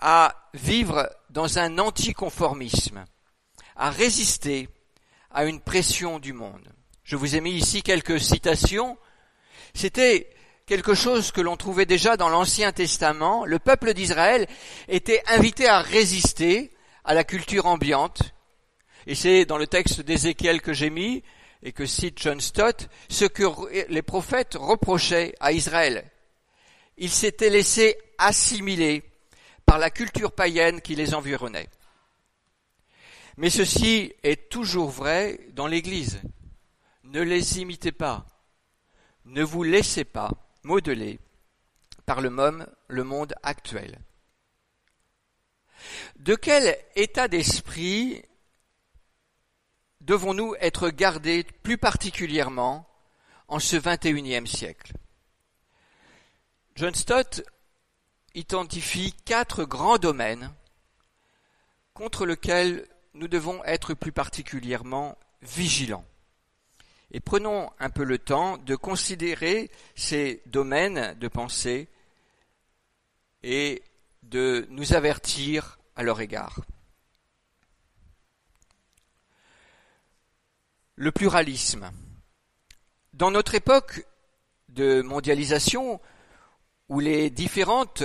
à 0.00 0.50
vivre 0.54 1.10
dans 1.30 1.58
un 1.58 1.78
anticonformisme, 1.78 3.04
à 3.74 3.90
résister 3.90 4.68
à 5.30 5.44
une 5.44 5.60
pression 5.60 6.18
du 6.18 6.32
monde. 6.32 6.72
Je 7.04 7.16
vous 7.16 7.36
ai 7.36 7.40
mis 7.40 7.52
ici 7.52 7.82
quelques 7.82 8.20
citations. 8.20 8.96
C'était 9.74 10.30
quelque 10.66 10.94
chose 10.94 11.30
que 11.30 11.40
l'on 11.40 11.56
trouvait 11.56 11.86
déjà 11.86 12.16
dans 12.16 12.28
l'Ancien 12.28 12.72
Testament. 12.72 13.44
Le 13.46 13.60
peuple 13.60 13.94
d'Israël 13.94 14.48
était 14.88 15.22
invité 15.28 15.68
à 15.68 15.80
résister 15.80 16.72
à 17.04 17.14
la 17.14 17.22
culture 17.22 17.66
ambiante. 17.66 18.34
Et 19.06 19.14
c'est 19.14 19.44
dans 19.44 19.58
le 19.58 19.68
texte 19.68 20.00
d'Ézéchiel 20.00 20.60
que 20.60 20.72
j'ai 20.72 20.90
mis, 20.90 21.22
et 21.62 21.72
que 21.72 21.86
cite 21.86 22.20
John 22.20 22.40
Stott, 22.40 22.88
ce 23.08 23.24
que 23.24 23.44
les 23.88 24.02
prophètes 24.02 24.56
reprochaient 24.58 25.34
à 25.38 25.52
Israël. 25.52 26.10
Ils 26.98 27.10
s'étaient 27.10 27.50
laissés 27.50 27.96
assimiler 28.18 29.04
par 29.64 29.78
la 29.78 29.90
culture 29.90 30.32
païenne 30.32 30.80
qui 30.80 30.96
les 30.96 31.14
environnait. 31.14 31.68
Mais 33.36 33.50
ceci 33.50 34.12
est 34.24 34.48
toujours 34.48 34.90
vrai 34.90 35.38
dans 35.52 35.66
l'Église. 35.66 36.20
Ne 37.04 37.20
les 37.22 37.60
imitez 37.60 37.92
pas. 37.92 38.26
Ne 39.24 39.44
vous 39.44 39.62
laissez 39.62 40.04
pas 40.04 40.45
modeler 40.66 41.20
par 42.06 42.20
le 42.20 42.28
monde, 42.28 42.68
le 42.88 43.04
monde 43.04 43.34
actuel. 43.42 43.98
De 46.16 46.34
quel 46.34 46.76
état 46.96 47.28
d'esprit 47.28 48.22
devons-nous 50.00 50.54
être 50.60 50.90
gardés 50.90 51.44
plus 51.62 51.78
particulièrement 51.78 52.88
en 53.48 53.60
ce 53.60 53.76
XXIe 53.76 54.46
siècle? 54.46 54.92
John 56.74 56.94
Stott 56.94 57.42
identifie 58.34 59.12
quatre 59.24 59.64
grands 59.64 59.98
domaines 59.98 60.52
contre 61.94 62.26
lequel 62.26 62.88
nous 63.14 63.28
devons 63.28 63.62
être 63.64 63.94
plus 63.94 64.12
particulièrement 64.12 65.16
vigilants. 65.42 66.04
Et 67.12 67.20
prenons 67.20 67.70
un 67.78 67.90
peu 67.90 68.04
le 68.04 68.18
temps 68.18 68.58
de 68.58 68.74
considérer 68.74 69.70
ces 69.94 70.42
domaines 70.46 71.14
de 71.18 71.28
pensée 71.28 71.88
et 73.42 73.82
de 74.22 74.66
nous 74.70 74.92
avertir 74.92 75.78
à 75.94 76.02
leur 76.02 76.20
égard. 76.20 76.60
Le 80.96 81.12
pluralisme. 81.12 81.90
Dans 83.12 83.30
notre 83.30 83.54
époque 83.54 84.04
de 84.68 85.00
mondialisation, 85.02 86.00
où 86.88 87.00
les 87.00 87.30
différentes 87.30 88.02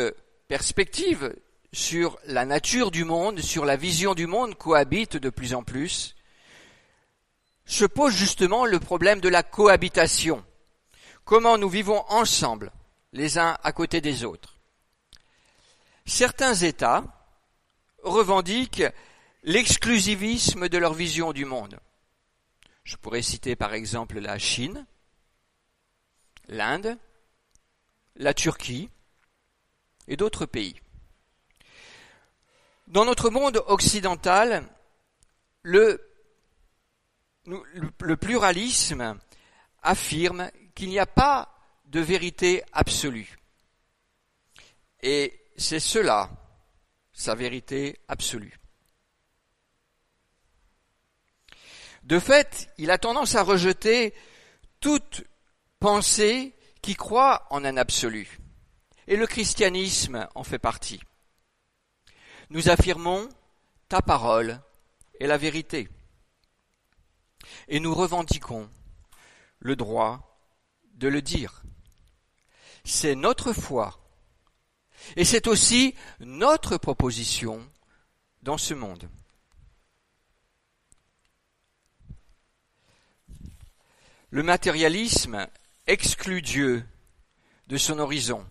perspectives 0.47 1.35
sur 1.73 2.19
la 2.25 2.45
nature 2.45 2.91
du 2.91 3.03
monde, 3.03 3.39
sur 3.39 3.65
la 3.65 3.75
vision 3.75 4.13
du 4.13 4.27
monde 4.27 4.55
cohabitent 4.55 5.17
de 5.17 5.29
plus 5.29 5.53
en 5.53 5.63
plus, 5.63 6.15
se 7.65 7.85
pose 7.85 8.15
justement 8.15 8.65
le 8.65 8.79
problème 8.79 9.21
de 9.21 9.29
la 9.29 9.43
cohabitation. 9.43 10.43
Comment 11.23 11.57
nous 11.57 11.69
vivons 11.69 12.03
ensemble, 12.09 12.71
les 13.13 13.37
uns 13.37 13.57
à 13.63 13.71
côté 13.71 14.01
des 14.01 14.23
autres. 14.23 14.59
Certains 16.05 16.55
États 16.55 17.03
revendiquent 18.03 18.83
l'exclusivisme 19.43 20.69
de 20.69 20.77
leur 20.77 20.93
vision 20.93 21.33
du 21.33 21.45
monde. 21.45 21.79
Je 22.83 22.95
pourrais 22.95 23.21
citer 23.21 23.55
par 23.55 23.73
exemple 23.73 24.19
la 24.19 24.37
Chine, 24.37 24.85
l'Inde, 26.47 26.97
la 28.15 28.33
Turquie 28.33 28.89
et 30.07 30.17
d'autres 30.17 30.45
pays. 30.45 30.81
Dans 32.87 33.05
notre 33.05 33.29
monde 33.29 33.63
occidental, 33.67 34.67
le, 35.61 36.10
le 37.45 38.15
pluralisme 38.15 39.17
affirme 39.81 40.49
qu'il 40.75 40.89
n'y 40.89 40.99
a 40.99 41.05
pas 41.05 41.53
de 41.85 41.99
vérité 41.99 42.63
absolue. 42.71 43.37
Et 45.01 45.39
c'est 45.57 45.79
cela, 45.79 46.29
sa 47.13 47.35
vérité 47.35 47.99
absolue. 48.07 48.57
De 52.03 52.19
fait, 52.19 52.69
il 52.77 52.91
a 52.91 52.97
tendance 52.97 53.35
à 53.35 53.43
rejeter 53.43 54.13
toute 54.79 55.23
pensée 55.79 56.53
qui 56.81 56.95
croit 56.95 57.47
en 57.51 57.63
un 57.63 57.77
absolu. 57.77 58.39
Et 59.07 59.15
le 59.15 59.27
christianisme 59.27 60.27
en 60.35 60.43
fait 60.43 60.59
partie. 60.59 61.01
Nous 62.49 62.69
affirmons 62.69 63.29
ta 63.87 64.01
parole 64.01 64.59
est 65.19 65.27
la 65.27 65.37
vérité. 65.37 65.89
Et 67.67 67.79
nous 67.79 67.93
revendiquons 67.93 68.69
le 69.59 69.75
droit 69.75 70.39
de 70.95 71.07
le 71.07 71.21
dire. 71.21 71.63
C'est 72.83 73.15
notre 73.15 73.53
foi. 73.53 73.99
Et 75.15 75.25
c'est 75.25 75.47
aussi 75.47 75.95
notre 76.19 76.77
proposition 76.77 77.67
dans 78.43 78.57
ce 78.57 78.73
monde. 78.73 79.09
Le 84.29 84.43
matérialisme 84.43 85.47
exclut 85.87 86.41
Dieu 86.41 86.85
de 87.67 87.77
son 87.77 87.99
horizon. 87.99 88.45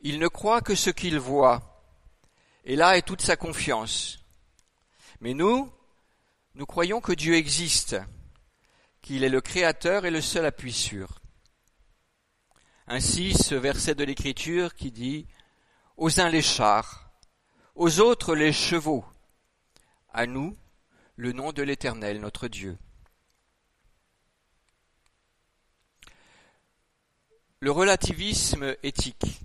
Il 0.00 0.18
ne 0.18 0.28
croit 0.28 0.60
que 0.60 0.74
ce 0.74 0.90
qu'il 0.90 1.18
voit, 1.18 1.84
et 2.64 2.74
là 2.74 2.96
est 2.96 3.02
toute 3.06 3.20
sa 3.20 3.36
confiance. 3.36 4.24
Mais 5.20 5.34
nous, 5.34 5.70
nous 6.54 6.66
croyons 6.66 7.00
que 7.00 7.12
Dieu 7.12 7.34
existe, 7.34 7.96
qu'il 9.02 9.24
est 9.24 9.28
le 9.28 9.40
Créateur 9.40 10.04
et 10.04 10.10
le 10.10 10.20
seul 10.20 10.44
appui 10.44 10.72
sûr. 10.72 11.20
Ainsi, 12.86 13.34
ce 13.34 13.54
verset 13.54 13.94
de 13.94 14.04
l'Écriture 14.04 14.74
qui 14.74 14.90
dit 14.90 15.26
Aux 15.96 16.20
uns 16.20 16.28
les 16.28 16.42
chars, 16.42 17.10
aux 17.74 18.00
autres 18.00 18.34
les 18.34 18.52
chevaux, 18.52 19.04
à 20.12 20.26
nous 20.26 20.56
le 21.16 21.32
nom 21.32 21.52
de 21.52 21.62
l'Éternel 21.62 22.20
notre 22.20 22.48
Dieu. 22.48 22.78
le 27.62 27.70
relativisme 27.70 28.74
éthique. 28.82 29.42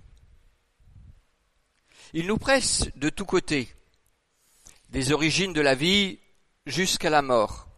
Il 2.14 2.26
nous 2.26 2.38
presse 2.38 2.88
de 2.96 3.10
tous 3.10 3.26
côtés, 3.26 3.68
des 4.88 5.12
origines 5.12 5.52
de 5.52 5.60
la 5.60 5.74
vie 5.74 6.18
jusqu'à 6.66 7.10
la 7.10 7.22
mort. 7.22 7.68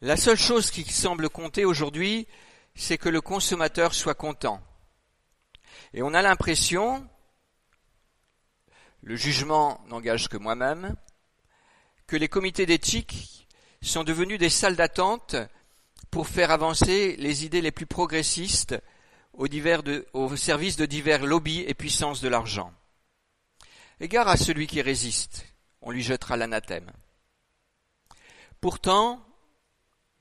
La 0.00 0.16
seule 0.16 0.38
chose 0.38 0.70
qui 0.70 0.84
semble 0.84 1.28
compter 1.28 1.64
aujourd'hui, 1.64 2.26
c'est 2.74 2.98
que 2.98 3.08
le 3.08 3.20
consommateur 3.20 3.94
soit 3.94 4.14
content. 4.14 4.60
Et 5.94 6.02
on 6.02 6.14
a 6.14 6.22
l'impression, 6.22 7.08
le 9.02 9.16
jugement 9.16 9.82
n'engage 9.88 10.28
que 10.28 10.36
moi-même, 10.36 10.96
que 12.06 12.16
les 12.16 12.28
comités 12.28 12.66
d'éthique 12.66 13.48
sont 13.82 14.04
devenus 14.04 14.38
des 14.38 14.50
salles 14.50 14.76
d'attente 14.76 15.36
pour 16.10 16.28
faire 16.28 16.50
avancer 16.50 17.16
les 17.16 17.44
idées 17.44 17.60
les 17.60 17.72
plus 17.72 17.86
progressistes 17.86 18.76
au, 19.32 20.36
service 20.36 20.76
de 20.76 20.86
divers 20.86 21.24
lobbies 21.24 21.64
et 21.66 21.74
puissances 21.74 22.20
de 22.20 22.28
l'argent. 22.28 22.72
Égard 24.00 24.28
à 24.28 24.36
celui 24.36 24.66
qui 24.66 24.82
résiste, 24.82 25.46
on 25.80 25.90
lui 25.90 26.02
jettera 26.02 26.36
l'anathème. 26.36 26.90
Pourtant, 28.66 29.24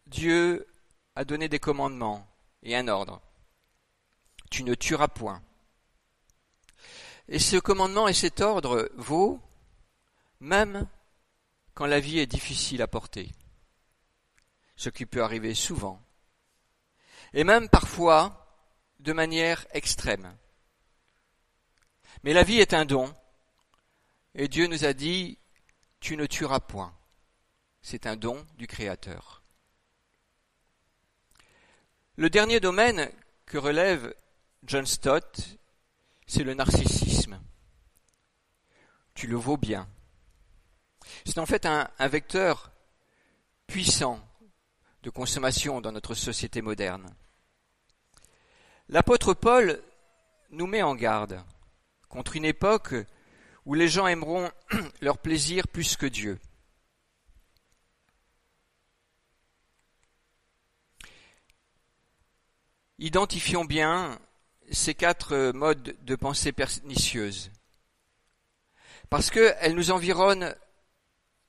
Dieu 0.05 0.67
a 1.15 1.25
donné 1.25 1.49
des 1.49 1.57
commandements 1.57 2.27
et 2.61 2.75
un 2.75 2.87
ordre. 2.87 3.19
Tu 4.51 4.61
ne 4.63 4.75
tueras 4.75 5.07
point. 5.07 5.41
Et 7.27 7.39
ce 7.39 7.57
commandement 7.57 8.07
et 8.07 8.13
cet 8.13 8.41
ordre 8.41 8.91
vaut 8.97 9.41
même 10.41 10.87
quand 11.73 11.87
la 11.87 11.99
vie 11.99 12.19
est 12.19 12.27
difficile 12.27 12.83
à 12.83 12.87
porter 12.87 13.31
ce 14.75 14.89
qui 14.89 15.07
peut 15.07 15.23
arriver 15.23 15.55
souvent, 15.55 15.99
et 17.33 17.43
même 17.43 17.67
parfois 17.67 18.47
de 18.99 19.11
manière 19.11 19.65
extrême. 19.71 20.37
Mais 22.23 22.33
la 22.33 22.43
vie 22.43 22.59
est 22.59 22.75
un 22.75 22.85
don, 22.85 23.11
et 24.35 24.47
Dieu 24.47 24.67
nous 24.67 24.85
a 24.85 24.93
dit, 24.93 25.39
tu 25.99 26.15
ne 26.15 26.27
tueras 26.27 26.59
point. 26.59 26.95
C'est 27.87 28.07
un 28.07 28.15
don 28.15 28.43
du 28.57 28.65
Créateur. 28.65 29.43
Le 32.15 32.31
dernier 32.31 32.59
domaine 32.59 33.11
que 33.45 33.59
relève 33.59 34.15
John 34.63 34.87
Stott, 34.87 35.59
c'est 36.25 36.43
le 36.43 36.55
narcissisme. 36.55 37.39
Tu 39.13 39.27
le 39.27 39.35
vaux 39.35 39.57
bien. 39.57 39.87
C'est 41.27 41.37
en 41.37 41.45
fait 41.45 41.67
un, 41.67 41.87
un 41.99 42.07
vecteur 42.07 42.71
puissant 43.67 44.19
de 45.03 45.11
consommation 45.11 45.79
dans 45.79 45.91
notre 45.91 46.15
société 46.15 46.63
moderne. 46.63 47.13
L'apôtre 48.89 49.35
Paul 49.35 49.79
nous 50.49 50.65
met 50.65 50.81
en 50.81 50.95
garde 50.95 51.39
contre 52.09 52.35
une 52.35 52.45
époque 52.45 52.95
où 53.67 53.75
les 53.75 53.89
gens 53.89 54.07
aimeront 54.07 54.49
leur 55.01 55.19
plaisir 55.19 55.67
plus 55.67 55.97
que 55.97 56.07
Dieu. 56.07 56.39
Identifions 62.97 63.65
bien 63.65 64.17
ces 64.71 64.95
quatre 64.95 65.51
modes 65.51 65.95
de 66.01 66.15
pensée 66.15 66.53
pernicieuses, 66.53 67.51
parce 69.09 69.29
qu'elles 69.29 69.75
nous 69.75 69.91
environnent 69.91 70.55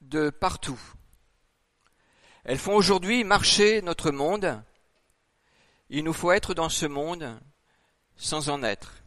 de 0.01 0.31
partout. 0.31 0.81
Elles 2.45 2.59
font 2.59 2.75
aujourd'hui 2.75 3.23
marcher 3.23 3.81
notre 3.83 4.11
monde. 4.11 4.61
Il 5.89 6.03
nous 6.03 6.13
faut 6.13 6.33
être 6.33 6.53
dans 6.53 6.69
ce 6.69 6.87
monde 6.87 7.41
sans 8.17 8.49
en 8.49 8.63
être. 8.65 9.03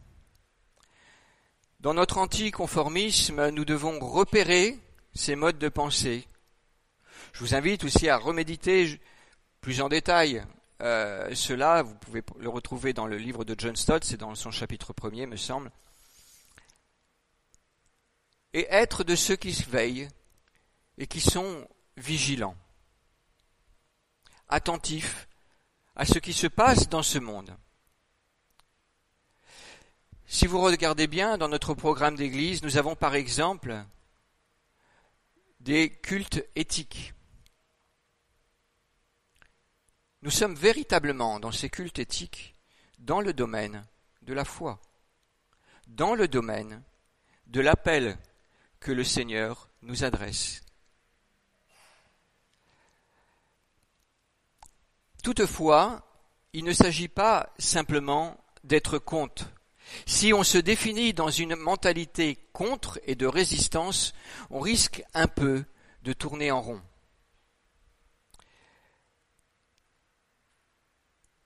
Dans 1.80 1.94
notre 1.94 2.18
anticonformisme, 2.18 3.50
nous 3.50 3.64
devons 3.64 3.98
repérer 3.98 4.78
ces 5.14 5.36
modes 5.36 5.58
de 5.58 5.68
pensée. 5.68 6.26
Je 7.32 7.40
vous 7.40 7.54
invite 7.54 7.84
aussi 7.84 8.08
à 8.08 8.16
reméditer 8.16 8.98
plus 9.60 9.80
en 9.80 9.88
détail 9.88 10.42
euh, 10.80 11.34
cela. 11.34 11.82
Vous 11.82 11.94
pouvez 11.94 12.22
le 12.38 12.48
retrouver 12.48 12.92
dans 12.92 13.06
le 13.06 13.16
livre 13.16 13.44
de 13.44 13.54
John 13.56 13.76
Stott, 13.76 14.04
c'est 14.04 14.16
dans 14.16 14.34
son 14.34 14.50
chapitre 14.50 14.92
premier, 14.92 15.26
me 15.26 15.36
semble. 15.36 15.70
Et 18.52 18.66
être 18.70 19.04
de 19.04 19.14
ceux 19.14 19.36
qui 19.36 19.52
se 19.52 19.68
veillent 19.68 20.08
et 20.98 21.06
qui 21.06 21.20
sont 21.20 21.66
vigilants 21.96 22.56
attentif 24.48 25.28
à 25.96 26.04
ce 26.04 26.18
qui 26.18 26.32
se 26.32 26.46
passe 26.46 26.88
dans 26.88 27.02
ce 27.02 27.18
monde. 27.18 27.56
Si 30.26 30.46
vous 30.46 30.60
regardez 30.60 31.06
bien 31.06 31.38
dans 31.38 31.48
notre 31.48 31.74
programme 31.74 32.16
d'église, 32.16 32.62
nous 32.62 32.76
avons 32.76 32.94
par 32.94 33.14
exemple 33.14 33.84
des 35.60 35.90
cultes 35.90 36.44
éthiques. 36.56 37.14
Nous 40.22 40.30
sommes 40.30 40.54
véritablement 40.54 41.40
dans 41.40 41.52
ces 41.52 41.70
cultes 41.70 41.98
éthiques 41.98 42.54
dans 42.98 43.20
le 43.20 43.32
domaine 43.32 43.86
de 44.22 44.34
la 44.34 44.44
foi, 44.44 44.80
dans 45.86 46.14
le 46.14 46.28
domaine 46.28 46.82
de 47.46 47.60
l'appel 47.60 48.18
que 48.80 48.92
le 48.92 49.04
Seigneur 49.04 49.70
nous 49.82 50.04
adresse. 50.04 50.62
Toutefois, 55.22 56.02
il 56.52 56.64
ne 56.64 56.72
s'agit 56.72 57.08
pas 57.08 57.52
simplement 57.58 58.42
d'être 58.64 58.98
contre. 58.98 59.50
Si 60.06 60.32
on 60.32 60.42
se 60.42 60.58
définit 60.58 61.14
dans 61.14 61.30
une 61.30 61.56
mentalité 61.56 62.36
contre 62.52 63.00
et 63.04 63.14
de 63.14 63.26
résistance, 63.26 64.12
on 64.50 64.60
risque 64.60 65.02
un 65.14 65.26
peu 65.28 65.64
de 66.02 66.12
tourner 66.12 66.50
en 66.50 66.60
rond. 66.60 66.82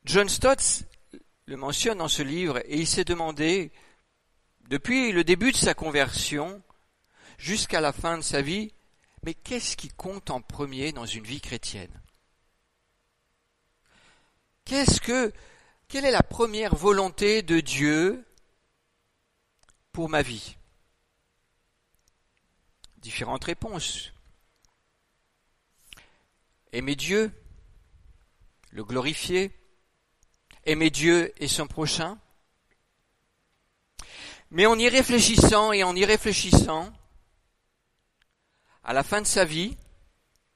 John 0.04 0.28
Stott 0.28 0.84
le 1.46 1.56
mentionne 1.56 1.98
dans 1.98 2.08
ce 2.08 2.22
livre 2.22 2.58
et 2.66 2.78
il 2.78 2.86
s'est 2.86 3.04
demandé, 3.04 3.72
depuis 4.68 5.12
le 5.12 5.24
début 5.24 5.52
de 5.52 5.56
sa 5.56 5.74
conversion 5.74 6.62
jusqu'à 7.38 7.80
la 7.80 7.92
fin 7.92 8.18
de 8.18 8.22
sa 8.22 8.42
vie, 8.42 8.72
mais 9.22 9.34
qu'est-ce 9.34 9.76
qui 9.76 9.88
compte 9.88 10.30
en 10.30 10.42
premier 10.42 10.92
dans 10.92 11.06
une 11.06 11.24
vie 11.24 11.40
chrétienne? 11.40 12.02
Qu'est-ce 14.66 15.00
que, 15.00 15.32
quelle 15.88 16.04
est 16.04 16.10
la 16.10 16.22
première 16.22 16.74
volonté 16.74 17.42
de 17.42 17.60
Dieu 17.60 18.26
pour 19.92 20.10
ma 20.10 20.22
vie? 20.22 20.56
Différentes 22.98 23.44
réponses. 23.44 24.12
Aimer 26.72 26.96
Dieu, 26.96 27.30
le 28.70 28.84
glorifier, 28.84 29.50
aimer 30.66 30.90
Dieu 30.90 31.32
et 31.42 31.48
son 31.48 31.66
prochain. 31.66 32.18
Mais 34.50 34.66
en 34.66 34.78
y 34.78 34.88
réfléchissant 34.88 35.72
et 35.72 35.82
en 35.82 35.96
y 35.96 36.04
réfléchissant, 36.04 36.92
à 38.82 38.92
la 38.92 39.02
fin 39.02 39.20
de 39.20 39.26
sa 39.26 39.44
vie, 39.44 39.76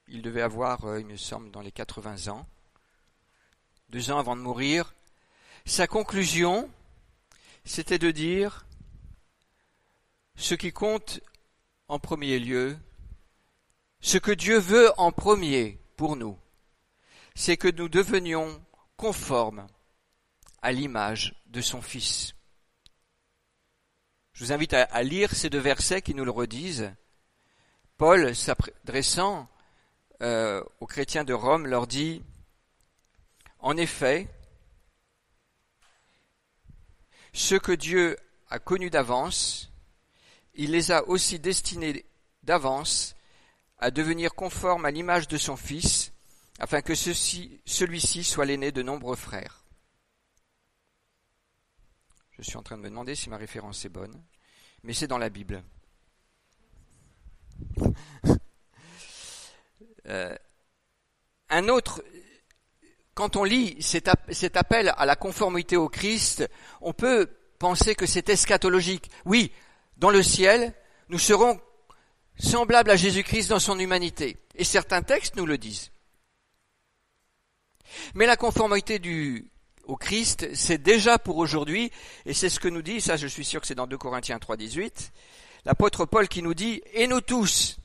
il 0.06 0.22
devait 0.22 0.42
avoir, 0.42 0.84
euh, 0.84 1.00
il 1.00 1.06
me 1.06 1.16
semble, 1.16 1.50
dans 1.50 1.60
les 1.60 1.72
80 1.72 2.28
ans, 2.28 2.46
deux 3.90 4.10
ans 4.10 4.18
avant 4.18 4.36
de 4.36 4.42
mourir, 4.42 4.94
sa 5.64 5.86
conclusion, 5.86 6.70
c'était 7.64 7.98
de 7.98 8.10
dire, 8.10 8.66
ce 10.36 10.54
qui 10.54 10.72
compte 10.72 11.20
en 11.88 11.98
premier 11.98 12.38
lieu, 12.38 12.78
ce 14.00 14.18
que 14.18 14.30
Dieu 14.30 14.58
veut 14.58 14.90
en 14.98 15.10
premier 15.10 15.78
pour 15.96 16.16
nous, 16.16 16.38
c'est 17.34 17.56
que 17.56 17.68
nous 17.68 17.88
devenions 17.88 18.62
conformes 18.96 19.66
à 20.62 20.72
l'image 20.72 21.34
de 21.46 21.60
son 21.60 21.82
Fils. 21.82 22.34
Je 24.32 24.44
vous 24.44 24.52
invite 24.52 24.74
à, 24.74 25.02
lire 25.02 25.34
ces 25.34 25.50
deux 25.50 25.58
versets 25.58 26.02
qui 26.02 26.14
nous 26.14 26.24
le 26.24 26.30
redisent. 26.30 26.92
Paul, 27.96 28.36
s'adressant 28.36 29.48
euh, 30.22 30.62
aux 30.80 30.86
chrétiens 30.86 31.24
de 31.24 31.32
Rome, 31.32 31.66
leur 31.66 31.88
dit, 31.88 32.22
En 33.58 33.76
effet, 33.76 34.28
ceux 37.32 37.58
que 37.58 37.72
Dieu 37.72 38.16
a 38.48 38.60
connus 38.60 38.90
d'avance, 38.90 39.72
il 40.54 40.70
les 40.70 40.92
a 40.92 41.06
aussi 41.08 41.38
destinés 41.38 42.06
d'avance 42.44 43.16
à 43.78 43.90
devenir 43.90 44.34
conformes 44.34 44.84
à 44.84 44.90
l'image 44.90 45.28
de 45.28 45.36
son 45.36 45.56
Fils, 45.56 46.12
afin 46.58 46.80
que 46.80 46.94
celui-ci 46.94 48.24
soit 48.24 48.44
l'aîné 48.44 48.72
de 48.72 48.82
nombreux 48.82 49.16
frères. 49.16 49.64
Je 52.38 52.44
suis 52.44 52.56
en 52.56 52.62
train 52.62 52.76
de 52.76 52.82
me 52.82 52.88
demander 52.88 53.16
si 53.16 53.30
ma 53.30 53.36
référence 53.36 53.84
est 53.84 53.88
bonne, 53.88 54.22
mais 54.84 54.92
c'est 54.92 55.08
dans 55.08 55.18
la 55.18 55.28
Bible. 55.28 55.62
Euh, 60.06 60.34
un 61.50 61.68
autre, 61.68 62.02
quand 63.12 63.36
on 63.36 63.44
lit 63.44 63.76
cet, 63.82 64.08
cet, 64.30 64.56
appel 64.56 64.94
à 64.96 65.04
la 65.04 65.16
conformité 65.16 65.76
au 65.76 65.90
Christ, 65.90 66.48
on 66.80 66.94
peut 66.94 67.28
penser 67.58 67.94
que 67.94 68.06
c'est 68.06 68.30
eschatologique. 68.30 69.10
Oui, 69.26 69.52
dans 69.98 70.08
le 70.08 70.22
ciel, 70.22 70.72
nous 71.10 71.18
serons 71.18 71.60
semblables 72.38 72.88
à 72.88 72.96
Jésus-Christ 72.96 73.50
dans 73.50 73.58
son 73.58 73.78
humanité. 73.78 74.38
Et 74.54 74.64
certains 74.64 75.02
textes 75.02 75.36
nous 75.36 75.44
le 75.44 75.58
disent. 75.58 75.90
Mais 78.14 78.24
la 78.24 78.38
conformité 78.38 78.98
du 78.98 79.50
au 79.88 79.96
Christ, 79.96 80.54
c'est 80.54 80.78
déjà 80.78 81.18
pour 81.18 81.38
aujourd'hui, 81.38 81.90
et 82.26 82.34
c'est 82.34 82.50
ce 82.50 82.60
que 82.60 82.68
nous 82.68 82.82
dit, 82.82 83.00
ça 83.00 83.16
je 83.16 83.26
suis 83.26 83.44
sûr 83.44 83.60
que 83.60 83.66
c'est 83.66 83.74
dans 83.74 83.86
2 83.86 83.96
Corinthiens 83.96 84.38
3, 84.38 84.56
18, 84.56 85.12
l'apôtre 85.64 86.04
Paul 86.04 86.28
qui 86.28 86.42
nous 86.42 86.54
dit, 86.54 86.82
et 86.92 87.06
nous 87.06 87.22
tous, 87.22 87.78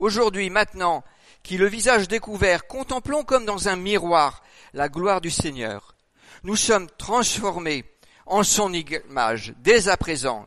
aujourd'hui, 0.00 0.50
maintenant, 0.50 1.04
qui 1.44 1.56
le 1.56 1.68
visage 1.68 2.08
découvert, 2.08 2.66
contemplons 2.66 3.22
comme 3.22 3.44
dans 3.44 3.68
un 3.68 3.76
miroir 3.76 4.42
la 4.72 4.88
gloire 4.88 5.20
du 5.20 5.30
Seigneur. 5.30 5.94
Nous 6.42 6.56
sommes 6.56 6.88
transformés 6.98 7.84
en 8.26 8.42
son 8.42 8.72
image 8.72 9.54
dès 9.58 9.88
à 9.88 9.96
présent, 9.96 10.44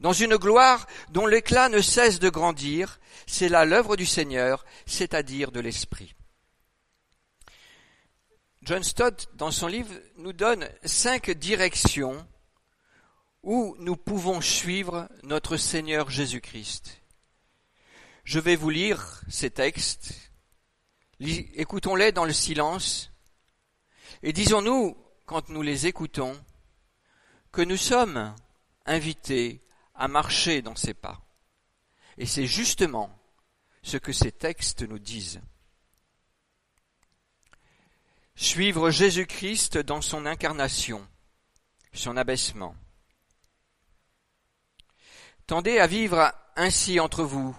dans 0.00 0.12
une 0.12 0.36
gloire 0.36 0.86
dont 1.10 1.26
l'éclat 1.26 1.68
ne 1.68 1.80
cesse 1.80 2.18
de 2.18 2.30
grandir, 2.30 2.98
c'est 3.26 3.48
là 3.48 3.64
l'œuvre 3.64 3.96
du 3.96 4.06
Seigneur, 4.06 4.64
c'est-à-dire 4.86 5.52
de 5.52 5.60
l'Esprit. 5.60 6.14
John 8.64 8.82
Stott, 8.82 9.28
dans 9.34 9.50
son 9.50 9.66
livre, 9.66 9.92
nous 10.16 10.32
donne 10.32 10.66
cinq 10.86 11.30
directions 11.30 12.26
où 13.42 13.76
nous 13.78 13.94
pouvons 13.94 14.40
suivre 14.40 15.06
notre 15.22 15.58
Seigneur 15.58 16.08
Jésus-Christ. 16.08 17.02
Je 18.24 18.38
vais 18.38 18.56
vous 18.56 18.70
lire 18.70 19.20
ces 19.28 19.50
textes, 19.50 20.14
écoutons-les 21.20 22.12
dans 22.12 22.24
le 22.24 22.32
silence, 22.32 23.12
et 24.22 24.32
disons-nous, 24.32 24.96
quand 25.26 25.50
nous 25.50 25.60
les 25.60 25.86
écoutons, 25.86 26.34
que 27.52 27.60
nous 27.60 27.76
sommes 27.76 28.34
invités 28.86 29.60
à 29.94 30.08
marcher 30.08 30.62
dans 30.62 30.74
ces 30.74 30.94
pas. 30.94 31.20
Et 32.16 32.24
c'est 32.24 32.46
justement 32.46 33.14
ce 33.82 33.98
que 33.98 34.12
ces 34.14 34.32
textes 34.32 34.88
nous 34.88 34.98
disent. 34.98 35.42
Suivre 38.36 38.90
Jésus-Christ 38.90 39.78
dans 39.78 40.00
son 40.00 40.26
incarnation, 40.26 41.06
son 41.92 42.16
abaissement. 42.16 42.74
Tendez 45.46 45.78
à 45.78 45.86
vivre 45.86 46.32
ainsi 46.56 46.98
entre 46.98 47.22
vous, 47.22 47.56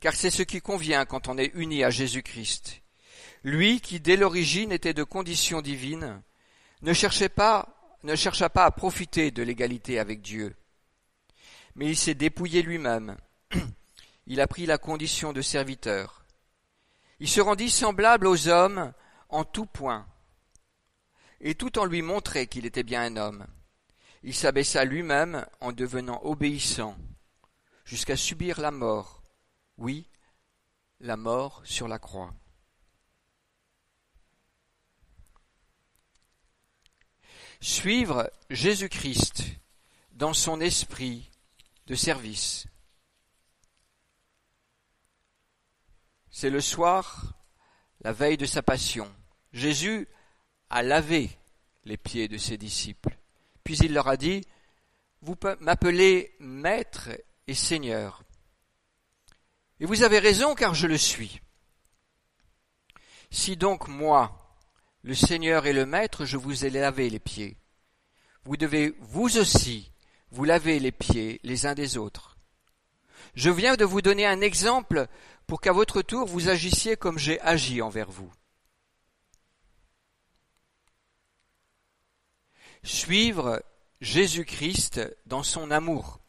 car 0.00 0.14
c'est 0.14 0.30
ce 0.30 0.42
qui 0.42 0.62
convient 0.62 1.04
quand 1.04 1.28
on 1.28 1.36
est 1.36 1.52
uni 1.54 1.84
à 1.84 1.90
Jésus-Christ. 1.90 2.80
Lui 3.42 3.82
qui, 3.82 4.00
dès 4.00 4.16
l'origine, 4.16 4.72
était 4.72 4.94
de 4.94 5.04
condition 5.04 5.60
divine, 5.60 6.22
ne 6.80 6.94
cherchait 6.94 7.28
pas, 7.28 7.98
ne 8.02 8.16
chercha 8.16 8.48
pas 8.48 8.64
à 8.64 8.70
profiter 8.70 9.30
de 9.30 9.42
l'égalité 9.42 9.98
avec 9.98 10.22
Dieu. 10.22 10.56
Mais 11.74 11.86
il 11.86 11.96
s'est 11.96 12.14
dépouillé 12.14 12.62
lui-même. 12.62 13.18
Il 14.26 14.40
a 14.40 14.46
pris 14.46 14.64
la 14.64 14.78
condition 14.78 15.34
de 15.34 15.42
serviteur. 15.42 16.24
Il 17.20 17.28
se 17.28 17.42
rendit 17.42 17.68
semblable 17.68 18.26
aux 18.26 18.48
hommes 18.48 18.94
en 19.28 19.44
tout 19.44 19.66
point 19.66 20.06
et 21.40 21.54
tout 21.54 21.78
en 21.78 21.84
lui 21.84 22.02
montrait 22.02 22.46
qu'il 22.46 22.66
était 22.66 22.82
bien 22.82 23.02
un 23.02 23.16
homme. 23.16 23.46
Il 24.22 24.34
s'abaissa 24.34 24.84
lui-même 24.84 25.46
en 25.60 25.72
devenant 25.72 26.20
obéissant, 26.22 26.96
jusqu'à 27.84 28.16
subir 28.16 28.60
la 28.60 28.70
mort, 28.70 29.22
oui, 29.76 30.08
la 31.00 31.16
mort 31.16 31.60
sur 31.64 31.88
la 31.88 31.98
croix. 31.98 32.32
Suivre 37.60 38.30
Jésus-Christ 38.50 39.44
dans 40.12 40.34
son 40.34 40.60
esprit 40.60 41.30
de 41.86 41.94
service. 41.94 42.66
C'est 46.30 46.50
le 46.50 46.60
soir, 46.60 47.34
la 48.00 48.12
veille 48.12 48.36
de 48.36 48.46
sa 48.46 48.62
passion. 48.62 49.10
Jésus 49.52 50.08
a 50.74 50.82
lavé 50.82 51.30
les 51.84 51.96
pieds 51.96 52.26
de 52.26 52.36
ses 52.36 52.58
disciples. 52.58 53.16
Puis 53.62 53.76
il 53.78 53.94
leur 53.94 54.08
a 54.08 54.16
dit, 54.16 54.44
Vous 55.22 55.36
m'appelez 55.60 56.34
Maître 56.40 57.10
et 57.46 57.54
Seigneur. 57.54 58.24
Et 59.78 59.86
vous 59.86 60.02
avez 60.02 60.18
raison 60.18 60.56
car 60.56 60.74
je 60.74 60.88
le 60.88 60.98
suis. 60.98 61.40
Si 63.30 63.56
donc 63.56 63.86
moi, 63.86 64.36
le 65.02 65.14
Seigneur 65.14 65.66
et 65.66 65.72
le 65.72 65.86
Maître, 65.86 66.24
je 66.24 66.36
vous 66.36 66.64
ai 66.64 66.70
lavé 66.70 67.08
les 67.08 67.20
pieds, 67.20 67.56
vous 68.44 68.56
devez 68.56 68.94
vous 68.98 69.38
aussi 69.38 69.92
vous 70.32 70.44
laver 70.44 70.80
les 70.80 70.92
pieds 70.92 71.40
les 71.44 71.66
uns 71.66 71.74
des 71.74 71.96
autres. 71.96 72.36
Je 73.36 73.50
viens 73.50 73.76
de 73.76 73.84
vous 73.84 74.02
donner 74.02 74.26
un 74.26 74.40
exemple 74.40 75.06
pour 75.46 75.60
qu'à 75.60 75.72
votre 75.72 76.02
tour 76.02 76.26
vous 76.26 76.48
agissiez 76.48 76.96
comme 76.96 77.18
j'ai 77.18 77.40
agi 77.42 77.80
envers 77.80 78.10
vous. 78.10 78.32
Suivre 82.84 83.64
Jésus-Christ 84.02 85.00
dans 85.24 85.42
son 85.42 85.70
amour. 85.70 86.20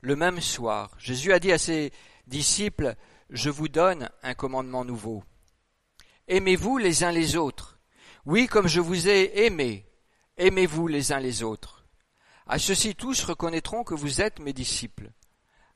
Le 0.00 0.14
même 0.14 0.40
soir, 0.40 0.94
Jésus 0.96 1.32
a 1.32 1.40
dit 1.40 1.50
à 1.50 1.58
ses 1.58 1.92
disciples, 2.28 2.94
Je 3.30 3.50
vous 3.50 3.66
donne 3.66 4.08
un 4.22 4.34
commandement 4.34 4.84
nouveau. 4.84 5.24
Aimez-vous 6.28 6.78
les 6.78 7.02
uns 7.02 7.10
les 7.10 7.34
autres. 7.34 7.80
Oui, 8.26 8.46
comme 8.46 8.68
je 8.68 8.80
vous 8.80 9.08
ai 9.08 9.44
aimé, 9.44 9.88
aimez-vous 10.36 10.86
les 10.86 11.10
uns 11.10 11.20
les 11.20 11.42
autres. 11.42 11.84
À 12.46 12.60
ceux-ci 12.60 12.94
tous 12.94 13.24
reconnaîtront 13.24 13.82
que 13.82 13.94
vous 13.94 14.20
êtes 14.20 14.38
mes 14.38 14.52
disciples, 14.52 15.10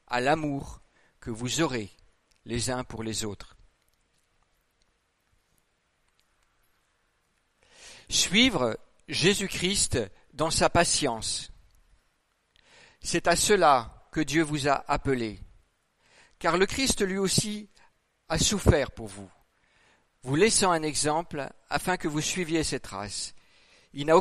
à 0.07 0.21
l'amour 0.21 0.83
que 1.19 1.33
vous 1.33 1.62
aurez 1.62 1.91
les 2.45 2.71
uns 2.71 2.85
pour 2.85 3.03
les 3.03 3.25
autres. 3.25 3.58
Suivre 8.11 8.79
Jésus-Christ 9.09 9.99
dans 10.33 10.51
sa 10.51 10.71
patience. 10.71 11.51
C'est 13.01 13.29
à 13.29 13.37
cela 13.37 14.09
que 14.12 14.21
Dieu 14.21 14.42
vous 14.42 14.66
a 14.66 14.83
appelé. 14.88 15.40
Car 16.38 16.57
le 16.57 16.64
Christ 16.64 17.03
lui 17.03 17.18
aussi 17.18 17.68
a 18.31 18.38
souffert 18.38 18.92
pour 18.92 19.09
vous, 19.09 19.31
vous 20.23 20.37
laissant 20.37 20.71
un 20.71 20.83
exemple 20.83 21.51
afin 21.68 21.97
que 21.99 22.09
vous 22.09 22.23
suiviez 22.23 22.64
ses 22.64 22.81
traces. 22.81 23.35
Il 23.92 24.07
n'a 24.07 24.21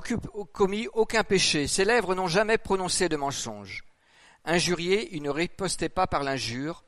commis 0.51 0.87
aucun 0.93 1.23
péché, 1.23 1.67
ses 1.67 1.85
lèvres 1.85 2.13
n'ont 2.13 2.27
jamais 2.27 2.57
prononcé 2.57 3.07
de 3.07 3.15
mensonge. 3.15 3.85
Injurié, 4.43 5.15
il 5.15 5.21
ne 5.21 5.29
ripostait 5.29 5.89
pas 5.89 6.07
par 6.07 6.23
l'injure. 6.23 6.83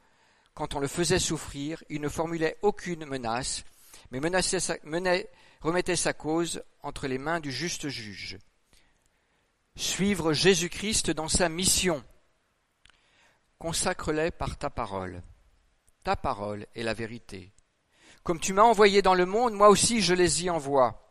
Quand 0.54 0.76
on 0.76 0.80
le 0.80 0.88
faisait 0.88 1.20
souffrir, 1.20 1.82
il 1.90 2.02
ne 2.02 2.10
formulait 2.10 2.58
aucune 2.62 3.06
menace, 3.06 3.64
mais 4.12 4.20
remettait 5.62 5.96
sa 5.96 6.14
cause 6.14 6.64
entre 6.82 7.08
les 7.08 7.18
mains 7.18 7.40
du 7.40 7.52
juste 7.52 7.90
juge. 7.90 8.38
Suivre 9.76 10.34
Jésus-Christ 10.34 11.12
dans 11.12 11.28
sa 11.28 11.50
mission, 11.50 12.04
consacre-les 13.58 14.32
par 14.32 14.58
ta 14.58 14.70
parole. 14.70 15.22
Ta 16.04 16.16
parole 16.16 16.66
est 16.76 16.84
la 16.84 16.94
vérité. 16.94 17.52
Comme 18.24 18.40
tu 18.40 18.54
m'as 18.54 18.64
envoyé 18.64 19.02
dans 19.02 19.14
le 19.14 19.26
monde, 19.26 19.54
moi 19.54 19.70
aussi 19.70 20.02
je 20.02 20.14
les 20.14 20.44
y 20.44 20.50
envoie. 20.50 21.06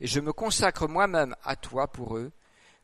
Et 0.00 0.06
je 0.06 0.20
me 0.20 0.32
consacre 0.32 0.88
moi-même 0.88 1.36
à 1.44 1.56
toi 1.56 1.90
pour 1.90 2.16
eux, 2.16 2.32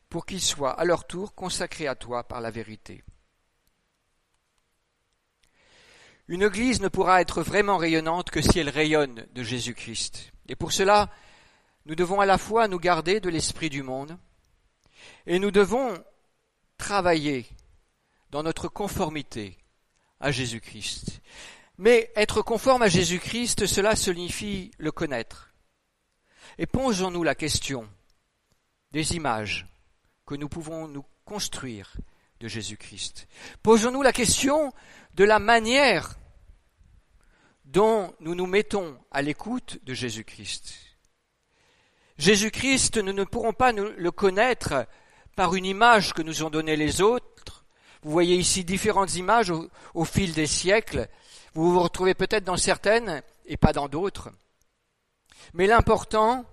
pour 0.09 0.25
qu'ils 0.25 0.41
soient 0.41 0.79
à 0.79 0.85
leur 0.85 1.05
tour 1.05 1.35
consacrés 1.35 1.87
à 1.87 1.95
toi 1.95 2.23
par 2.23 2.41
la 2.41 2.51
vérité. 2.51 3.03
Une 6.27 6.43
Église 6.43 6.81
ne 6.81 6.87
pourra 6.87 7.21
être 7.21 7.41
vraiment 7.41 7.77
rayonnante 7.77 8.29
que 8.29 8.41
si 8.41 8.59
elle 8.59 8.69
rayonne 8.69 9.27
de 9.33 9.43
Jésus-Christ. 9.43 10.30
Et 10.47 10.55
pour 10.55 10.71
cela, 10.71 11.09
nous 11.85 11.95
devons 11.95 12.19
à 12.19 12.25
la 12.25 12.37
fois 12.37 12.67
nous 12.67 12.79
garder 12.79 13.19
de 13.19 13.29
l'esprit 13.29 13.69
du 13.69 13.83
monde, 13.83 14.17
et 15.25 15.39
nous 15.39 15.51
devons 15.51 16.03
travailler 16.77 17.45
dans 18.29 18.43
notre 18.43 18.67
conformité 18.67 19.57
à 20.19 20.31
Jésus-Christ. 20.31 21.21
Mais 21.77 22.11
être 22.15 22.41
conforme 22.41 22.83
à 22.83 22.87
Jésus-Christ, 22.87 23.65
cela 23.65 23.95
signifie 23.95 24.71
le 24.77 24.91
connaître. 24.91 25.51
Et 26.57 26.67
posons-nous 26.67 27.23
la 27.23 27.35
question 27.35 27.89
des 28.91 29.15
images 29.15 29.67
que 30.25 30.35
nous 30.35 30.49
pouvons 30.49 30.87
nous 30.87 31.05
construire 31.25 31.95
de 32.39 32.47
Jésus-Christ. 32.47 33.27
Posons-nous 33.63 34.01
la 34.01 34.13
question 34.13 34.73
de 35.15 35.23
la 35.23 35.39
manière 35.39 36.15
dont 37.71 38.13
nous 38.19 38.35
nous 38.35 38.47
mettons 38.47 38.97
à 39.11 39.21
l'écoute 39.21 39.79
de 39.83 39.93
Jésus-Christ. 39.93 40.73
Jésus-Christ, 42.17 42.97
nous 42.97 43.13
ne 43.13 43.23
pourrons 43.23 43.53
pas 43.53 43.71
le 43.71 44.11
connaître 44.11 44.85
par 45.35 45.55
une 45.55 45.65
image 45.65 46.13
que 46.13 46.21
nous 46.21 46.43
ont 46.43 46.49
donnée 46.49 46.75
les 46.75 47.01
autres, 47.01 47.65
vous 48.03 48.11
voyez 48.11 48.35
ici 48.35 48.63
différentes 48.63 49.15
images 49.15 49.53
au, 49.93 50.05
fil 50.05 50.33
des 50.33 50.47
siècles. 50.47 51.07
Vous 51.53 51.71
vous 51.71 51.79
retrouvez 51.79 52.15
peut-être 52.15 52.43
dans 52.43 52.57
certaines 52.57 53.21
et 53.45 53.57
pas 53.57 53.73
dans 53.73 53.87
d'autres. 53.87 54.29
Mais 55.53 55.67
l'important, 55.67 56.45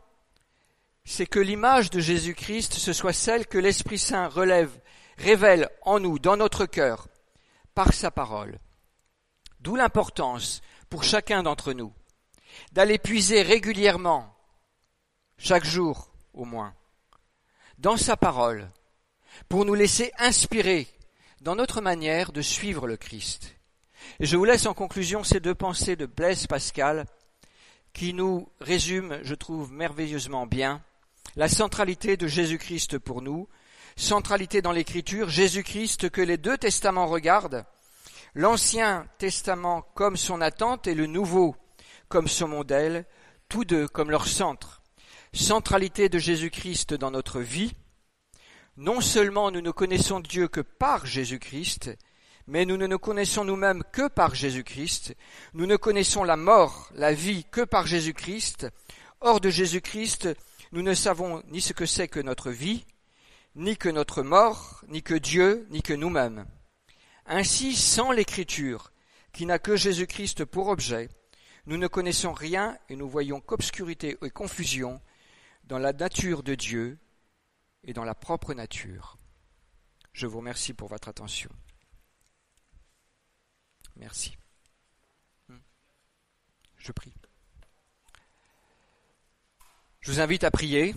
c'est 1.04 1.26
que 1.26 1.38
l'image 1.38 1.90
de 1.90 2.00
Jésus-Christ, 2.00 2.74
ce 2.74 2.92
soit 2.92 3.14
celle 3.14 3.46
que 3.46 3.58
l'Esprit 3.58 3.98
Saint 3.98 4.28
relève, 4.28 4.70
révèle 5.16 5.70
en 5.82 6.00
nous, 6.00 6.18
dans 6.18 6.36
notre 6.36 6.66
cœur, 6.66 7.08
par 7.74 7.94
sa 7.94 8.10
parole. 8.10 8.58
D'où 9.60 9.74
l'importance 9.74 10.60
pour 10.88 11.04
chacun 11.04 11.42
d'entre 11.42 11.72
nous 11.72 11.92
d'aller 12.72 12.98
puiser 12.98 13.42
régulièrement, 13.42 14.34
chaque 15.36 15.64
jour 15.64 16.10
au 16.34 16.44
moins, 16.44 16.74
dans 17.78 17.96
sa 17.96 18.16
parole, 18.16 18.70
pour 19.48 19.64
nous 19.64 19.74
laisser 19.74 20.12
inspirer 20.18 20.88
dans 21.40 21.54
notre 21.54 21.80
manière 21.80 22.32
de 22.32 22.42
suivre 22.42 22.86
le 22.86 22.96
Christ. 22.96 23.54
Et 24.20 24.26
je 24.26 24.36
vous 24.36 24.44
laisse 24.44 24.66
en 24.66 24.74
conclusion 24.74 25.22
ces 25.22 25.40
deux 25.40 25.54
pensées 25.54 25.96
de 25.96 26.06
Blaise 26.06 26.46
Pascal 26.46 27.06
qui 27.92 28.14
nous 28.14 28.48
résument, 28.60 29.18
je 29.22 29.34
trouve, 29.34 29.72
merveilleusement 29.72 30.46
bien 30.46 30.82
la 31.36 31.48
centralité 31.48 32.16
de 32.16 32.26
Jésus-Christ 32.26 32.98
pour 32.98 33.22
nous, 33.22 33.48
centralité 33.96 34.62
dans 34.62 34.72
l'Écriture, 34.72 35.28
Jésus-Christ 35.28 36.10
que 36.10 36.20
les 36.20 36.36
deux 36.36 36.58
testaments 36.58 37.06
regardent, 37.06 37.64
l'Ancien 38.34 39.06
Testament 39.18 39.82
comme 39.94 40.16
son 40.16 40.40
attente 40.40 40.86
et 40.86 40.94
le 40.94 41.06
Nouveau 41.06 41.56
comme 42.08 42.28
son 42.28 42.48
modèle, 42.48 43.04
tous 43.48 43.64
deux 43.64 43.86
comme 43.86 44.10
leur 44.10 44.26
centre. 44.26 44.82
Centralité 45.32 46.08
de 46.08 46.18
Jésus-Christ 46.18 46.94
dans 46.94 47.10
notre 47.10 47.40
vie, 47.40 47.74
non 48.76 49.00
seulement 49.00 49.50
nous 49.50 49.60
ne 49.60 49.70
connaissons 49.70 50.20
Dieu 50.20 50.48
que 50.48 50.60
par 50.60 51.04
Jésus-Christ, 51.04 51.90
mais 52.46 52.64
nous 52.64 52.78
ne 52.78 52.86
nous 52.86 52.98
connaissons 52.98 53.44
nous-mêmes 53.44 53.82
que 53.92 54.08
par 54.08 54.34
Jésus-Christ, 54.34 55.14
nous 55.52 55.66
ne 55.66 55.76
connaissons 55.76 56.24
la 56.24 56.36
mort, 56.36 56.90
la 56.94 57.12
vie 57.12 57.44
que 57.50 57.60
par 57.60 57.86
Jésus-Christ, 57.86 58.68
hors 59.20 59.40
de 59.40 59.50
Jésus-Christ, 59.50 60.30
nous 60.72 60.82
ne 60.82 60.94
savons 60.94 61.42
ni 61.48 61.60
ce 61.60 61.74
que 61.74 61.86
c'est 61.86 62.08
que 62.08 62.20
notre 62.20 62.50
vie, 62.50 62.86
ni 63.54 63.76
que 63.76 63.88
notre 63.90 64.22
mort, 64.22 64.82
ni 64.88 65.02
que 65.02 65.14
Dieu, 65.14 65.66
ni 65.70 65.82
que 65.82 65.92
nous-mêmes. 65.92 66.46
Ainsi, 67.30 67.76
sans 67.76 68.10
l'Écriture, 68.10 68.90
qui 69.32 69.44
n'a 69.44 69.58
que 69.58 69.76
Jésus-Christ 69.76 70.46
pour 70.46 70.68
objet, 70.68 71.10
nous 71.66 71.76
ne 71.76 71.86
connaissons 71.86 72.32
rien 72.32 72.78
et 72.88 72.96
nous 72.96 73.08
voyons 73.08 73.42
qu'obscurité 73.42 74.16
et 74.22 74.30
confusion 74.30 75.02
dans 75.64 75.78
la 75.78 75.92
nature 75.92 76.42
de 76.42 76.54
Dieu 76.54 76.98
et 77.84 77.92
dans 77.92 78.04
la 78.04 78.14
propre 78.14 78.54
nature. 78.54 79.18
Je 80.14 80.26
vous 80.26 80.38
remercie 80.38 80.72
pour 80.72 80.88
votre 80.88 81.08
attention. 81.08 81.50
Merci. 83.96 84.38
Hmm. 85.48 85.58
Je 86.78 86.92
prie. 86.92 87.12
Je 90.00 90.12
vous 90.12 90.20
invite 90.20 90.44
à 90.44 90.50
prier. 90.50 90.94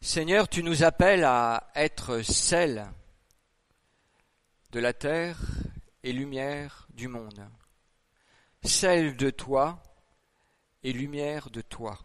Seigneur, 0.00 0.48
tu 0.48 0.62
nous 0.62 0.82
appelles 0.82 1.24
à 1.24 1.70
être 1.74 2.22
sel 2.22 2.90
de 4.70 4.80
la 4.80 4.92
terre 4.92 5.38
et 6.02 6.12
lumière 6.12 6.86
du 6.90 7.08
monde. 7.08 7.48
Sel 8.62 9.16
de 9.16 9.30
toi 9.30 9.82
et 10.82 10.92
lumière 10.92 11.50
de 11.50 11.62
toi. 11.62 11.98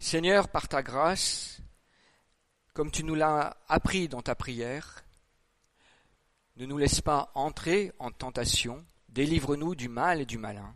Seigneur, 0.00 0.48
par 0.48 0.68
ta 0.68 0.82
grâce, 0.82 1.60
comme 2.74 2.90
tu 2.90 3.04
nous 3.04 3.14
l'as 3.14 3.56
appris 3.68 4.08
dans 4.08 4.22
ta 4.22 4.34
prière, 4.34 5.04
ne 6.56 6.66
nous 6.66 6.78
laisse 6.78 7.00
pas 7.00 7.30
entrer 7.34 7.92
en 7.98 8.10
tentation, 8.10 8.84
délivre-nous 9.08 9.74
du 9.74 9.88
mal 9.88 10.20
et 10.20 10.26
du 10.26 10.38
malin, 10.38 10.74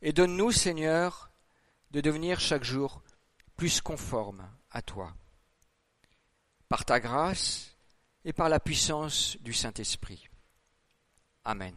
et 0.00 0.12
donne-nous, 0.12 0.50
Seigneur, 0.50 1.30
de 1.90 2.00
devenir 2.00 2.40
chaque 2.40 2.64
jour 2.64 3.02
plus 3.56 3.80
conforme 3.80 4.48
à 4.70 4.80
toi, 4.82 5.14
par 6.68 6.84
ta 6.84 7.00
grâce 7.00 7.77
et 8.28 8.34
par 8.34 8.50
la 8.50 8.60
puissance 8.60 9.38
du 9.40 9.54
Saint-Esprit. 9.54 10.28
Amen. 11.44 11.74